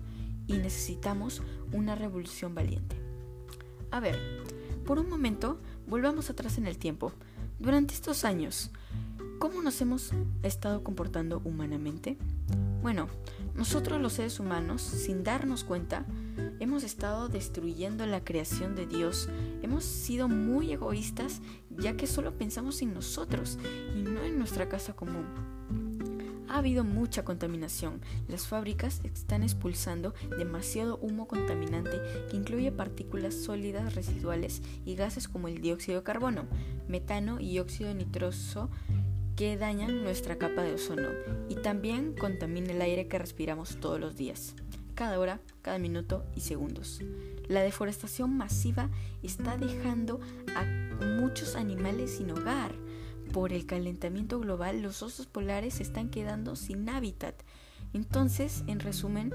y 0.46 0.58
necesitamos 0.58 1.42
una 1.72 1.96
revolución 1.96 2.54
valiente. 2.54 2.98
A 3.90 4.02
ver, 4.02 4.20
por 4.86 5.00
un 5.00 5.08
momento, 5.08 5.62
volvamos 5.88 6.30
atrás 6.30 6.58
en 6.58 6.68
el 6.68 6.78
tiempo. 6.78 7.14
Durante 7.60 7.94
estos 7.94 8.26
años, 8.26 8.72
¿cómo 9.40 9.62
nos 9.62 9.80
hemos 9.80 10.12
estado 10.42 10.84
comportando 10.84 11.42
humanamente? 11.46 12.18
Bueno, 12.82 13.08
nosotros 13.56 14.02
los 14.02 14.12
seres 14.12 14.42
humanos, 14.42 14.82
sin 14.82 15.24
darnos 15.24 15.64
cuenta, 15.64 16.06
hemos 16.60 16.84
estado 16.84 17.30
destruyendo 17.30 18.06
la 18.06 18.26
creación 18.26 18.76
de 18.76 18.86
Dios. 18.86 19.30
Hemos 19.62 19.86
sido 19.86 20.28
muy 20.28 20.74
egoístas 20.74 21.40
ya 21.70 21.96
que 21.96 22.06
solo 22.06 22.38
pensamos 22.38 22.82
en 22.82 22.94
nosotros 22.94 23.58
y 23.96 24.02
no 24.02 24.24
en 24.24 24.38
nuestra 24.38 24.68
casa 24.68 24.94
común. 24.94 25.53
Ha 26.54 26.60
habido 26.60 26.84
mucha 26.84 27.26
contaminación. 27.26 28.00
Las 28.28 28.46
fábricas 28.46 29.02
están 29.04 29.42
expulsando 29.42 30.14
demasiado 30.38 30.98
humo 30.98 31.28
contaminante 31.28 32.00
que 32.30 32.38
incluye 32.38 32.72
partículas 32.72 33.34
sólidas 33.34 33.96
residuales 33.96 34.62
y 34.86 34.94
gases 34.94 35.28
como 35.28 35.48
el 35.48 35.62
dióxido 35.62 35.98
de 35.98 36.04
carbono, 36.04 36.46
metano 36.88 37.40
y 37.40 37.58
óxido 37.58 37.92
nitroso 37.96 38.70
que 39.36 39.58
dañan 39.58 40.04
nuestra 40.04 40.38
capa 40.38 40.62
de 40.62 40.76
ozono 40.76 41.10
y 41.50 41.56
también 41.56 42.14
contamina 42.14 42.72
el 42.72 42.84
aire 42.84 43.08
que 43.08 43.18
respiramos 43.18 43.78
todos 43.78 44.00
los 44.00 44.16
días, 44.16 44.54
cada 44.94 45.20
hora, 45.20 45.40
cada 45.64 45.80
minuto 45.80 46.24
y 46.36 46.42
segundos. 46.42 47.02
La 47.48 47.64
deforestación 47.64 48.38
masiva 48.38 48.92
está 49.24 49.58
dejando 49.58 50.20
a 50.56 50.66
muchos 51.20 51.56
animales 51.56 52.18
sin 52.18 52.30
hogar 52.30 52.83
por 53.34 53.52
el 53.52 53.66
calentamiento 53.66 54.40
global, 54.40 54.82
los 54.82 55.02
osos 55.02 55.26
polares 55.26 55.74
se 55.74 55.84
están 55.84 56.10
quedando 56.10 56.56
sin 56.56 56.88
hábitat 56.88 57.36
Entonces, 57.92 58.64
en 58.68 58.80
resumen, 58.80 59.34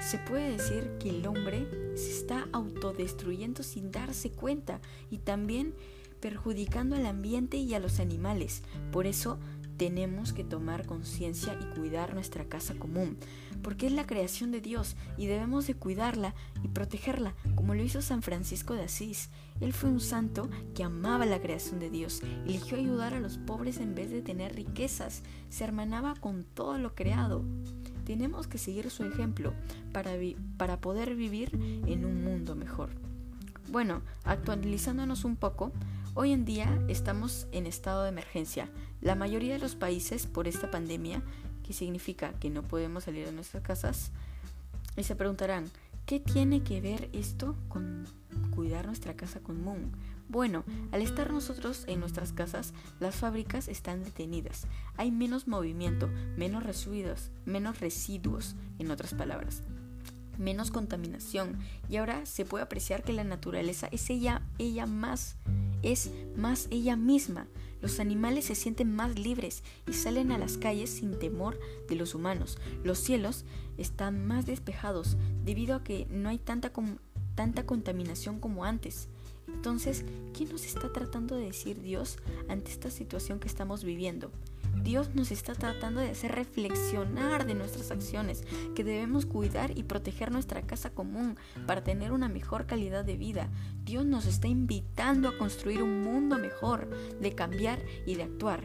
se 0.00 0.18
puede 0.18 0.52
decir 0.52 0.98
que 1.00 1.10
el 1.10 1.26
hombre 1.26 1.66
se 1.96 2.10
está 2.10 2.46
autodestruyendo 2.52 3.62
sin 3.62 3.90
darse 3.90 4.30
cuenta 4.30 4.80
y 5.10 5.18
también 5.18 5.74
perjudicando 6.20 6.94
al 6.94 7.06
ambiente 7.06 7.56
y 7.56 7.74
a 7.74 7.80
los 7.80 8.00
animales. 8.00 8.62
Por 8.92 9.06
eso 9.06 9.38
tenemos 9.78 10.32
que 10.32 10.44
tomar 10.44 10.84
conciencia 10.86 11.58
y 11.60 11.78
cuidar 11.78 12.14
nuestra 12.14 12.44
casa 12.44 12.74
común, 12.74 13.16
porque 13.62 13.86
es 13.86 13.92
la 13.92 14.06
creación 14.06 14.50
de 14.50 14.60
Dios 14.60 14.96
y 15.16 15.26
debemos 15.26 15.66
de 15.66 15.74
cuidarla 15.74 16.34
y 16.62 16.68
protegerla, 16.68 17.34
como 17.54 17.74
lo 17.74 17.82
hizo 17.82 18.02
San 18.02 18.22
Francisco 18.22 18.74
de 18.74 18.84
Asís. 18.84 19.30
Él 19.60 19.72
fue 19.72 19.90
un 19.90 20.00
santo 20.00 20.48
que 20.74 20.84
amaba 20.84 21.26
la 21.26 21.40
creación 21.40 21.80
de 21.80 21.90
Dios, 21.90 22.22
eligió 22.46 22.78
ayudar 22.78 23.14
a 23.14 23.20
los 23.20 23.38
pobres 23.38 23.78
en 23.78 23.94
vez 23.94 24.10
de 24.10 24.22
tener 24.22 24.54
riquezas, 24.54 25.22
se 25.48 25.64
hermanaba 25.64 26.14
con 26.14 26.44
todo 26.44 26.78
lo 26.78 26.94
creado. 26.94 27.44
Tenemos 28.04 28.46
que 28.46 28.58
seguir 28.58 28.90
su 28.90 29.04
ejemplo 29.04 29.52
para, 29.92 30.12
para 30.56 30.80
poder 30.80 31.14
vivir 31.14 31.50
en 31.86 32.04
un 32.04 32.24
mundo 32.24 32.54
mejor. 32.54 32.90
Bueno, 33.70 34.00
actualizándonos 34.24 35.24
un 35.24 35.36
poco, 35.36 35.72
Hoy 36.20 36.32
en 36.32 36.44
día 36.44 36.82
estamos 36.88 37.46
en 37.52 37.64
estado 37.64 38.02
de 38.02 38.08
emergencia. 38.08 38.68
La 39.00 39.14
mayoría 39.14 39.52
de 39.52 39.60
los 39.60 39.76
países 39.76 40.26
por 40.26 40.48
esta 40.48 40.68
pandemia, 40.68 41.22
que 41.68 41.74
significa 41.74 42.32
que 42.40 42.48
no 42.48 42.62
podemos 42.62 43.04
salir 43.04 43.26
de 43.26 43.32
nuestras 43.32 43.62
casas, 43.62 44.10
y 44.96 45.02
se 45.02 45.14
preguntarán, 45.14 45.66
¿qué 46.06 46.18
tiene 46.18 46.62
que 46.62 46.80
ver 46.80 47.10
esto 47.12 47.54
con 47.68 48.06
cuidar 48.54 48.86
nuestra 48.86 49.14
casa 49.14 49.40
común? 49.40 49.92
Bueno, 50.30 50.64
al 50.92 51.02
estar 51.02 51.30
nosotros 51.30 51.84
en 51.86 52.00
nuestras 52.00 52.32
casas, 52.32 52.72
las 53.00 53.16
fábricas 53.16 53.68
están 53.68 54.02
detenidas. 54.02 54.66
Hay 54.96 55.10
menos 55.10 55.46
movimiento, 55.46 56.08
menos 56.38 56.62
residuos, 56.62 57.30
menos 57.44 57.80
residuos, 57.80 58.56
en 58.78 58.90
otras 58.90 59.12
palabras 59.12 59.62
menos 60.38 60.70
contaminación 60.70 61.58
y 61.88 61.96
ahora 61.96 62.24
se 62.24 62.44
puede 62.44 62.62
apreciar 62.62 63.02
que 63.02 63.12
la 63.12 63.24
naturaleza 63.24 63.88
es 63.90 64.08
ella 64.08 64.40
ella 64.58 64.86
más 64.86 65.34
es 65.82 66.10
más 66.36 66.68
ella 66.70 66.96
misma. 66.96 67.46
Los 67.80 68.00
animales 68.00 68.46
se 68.46 68.54
sienten 68.54 68.94
más 68.94 69.18
libres 69.18 69.62
y 69.86 69.92
salen 69.92 70.32
a 70.32 70.38
las 70.38 70.58
calles 70.58 70.90
sin 70.90 71.18
temor 71.18 71.58
de 71.88 71.96
los 71.96 72.14
humanos. 72.14 72.58
Los 72.82 72.98
cielos 72.98 73.44
están 73.76 74.26
más 74.26 74.46
despejados 74.46 75.16
debido 75.44 75.76
a 75.76 75.84
que 75.84 76.06
no 76.10 76.28
hay 76.28 76.38
tanta, 76.38 76.72
tanta 77.34 77.66
contaminación 77.66 78.40
como 78.40 78.64
antes. 78.64 79.08
Entonces, 79.46 80.04
¿qué 80.36 80.44
nos 80.44 80.64
está 80.64 80.92
tratando 80.92 81.36
de 81.36 81.46
decir 81.46 81.80
Dios 81.80 82.18
ante 82.48 82.70
esta 82.70 82.90
situación 82.90 83.40
que 83.40 83.48
estamos 83.48 83.84
viviendo? 83.84 84.30
Dios 84.82 85.14
nos 85.14 85.30
está 85.30 85.54
tratando 85.54 86.00
de 86.00 86.10
hacer 86.10 86.32
reflexionar 86.32 87.46
de 87.46 87.54
nuestras 87.54 87.90
acciones, 87.90 88.44
que 88.74 88.84
debemos 88.84 89.26
cuidar 89.26 89.76
y 89.76 89.82
proteger 89.82 90.30
nuestra 90.30 90.62
casa 90.62 90.90
común 90.90 91.36
para 91.66 91.84
tener 91.84 92.12
una 92.12 92.28
mejor 92.28 92.66
calidad 92.66 93.04
de 93.04 93.16
vida. 93.16 93.50
Dios 93.84 94.04
nos 94.06 94.26
está 94.26 94.48
invitando 94.48 95.28
a 95.28 95.38
construir 95.38 95.82
un 95.82 96.02
mundo 96.02 96.38
mejor, 96.38 96.88
de 97.20 97.34
cambiar 97.34 97.80
y 98.06 98.14
de 98.14 98.24
actuar. 98.24 98.64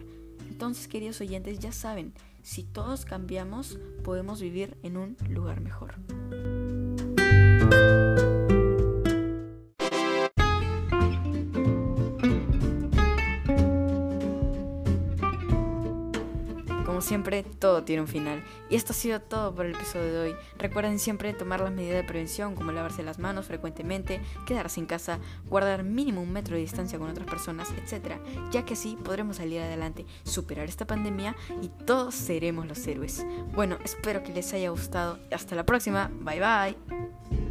Entonces, 0.50 0.88
queridos 0.88 1.20
oyentes, 1.22 1.60
ya 1.60 1.72
saben, 1.72 2.14
si 2.42 2.64
todos 2.64 3.06
cambiamos, 3.06 3.80
podemos 4.04 4.42
vivir 4.42 4.78
en 4.84 4.98
un 4.98 5.18
lugar 5.30 5.62
mejor. 5.62 5.96
Siempre, 17.04 17.44
todo 17.44 17.84
tiene 17.84 18.02
un 18.02 18.08
final. 18.08 18.44
Y 18.70 18.76
esto 18.76 18.94
ha 18.94 18.96
sido 18.96 19.22
todo 19.22 19.54
por 19.54 19.66
el 19.66 19.76
episodio 19.76 20.12
de 20.12 20.20
hoy. 20.20 20.36
Recuerden 20.58 21.00
siempre 21.00 21.34
tomar 21.34 21.62
las 21.62 21.72
medidas 21.72 21.98
de 21.98 22.08
prevención 22.08 22.56
como 22.56 22.72
lavarse 22.72 23.04
las 23.04 23.20
manos 23.20 23.46
frecuentemente, 23.46 24.22
quedarse 24.46 24.80
en 24.80 24.86
casa, 24.86 25.20
guardar 25.48 25.84
mínimo 25.84 26.22
un 26.22 26.32
metro 26.32 26.56
de 26.56 26.62
distancia 26.62 26.98
con 26.98 27.10
otras 27.10 27.28
personas, 27.28 27.70
etc. 27.72 28.18
Ya 28.52 28.66
que 28.66 28.74
así 28.74 28.98
podremos 29.04 29.38
salir 29.38 29.62
adelante, 29.62 30.06
superar 30.24 30.68
esta 30.68 30.88
pandemia 30.88 31.36
y 31.62 31.70
todos 31.86 32.16
seremos 32.16 32.68
los 32.68 32.86
héroes. 32.88 33.26
Bueno, 33.54 33.78
espero 33.84 34.24
que 34.24 34.34
les 34.34 34.54
haya 34.54 34.70
gustado. 34.70 35.20
Hasta 35.32 35.56
la 35.56 35.66
próxima. 35.66 36.12
Bye 36.22 36.40
bye. 36.40 37.43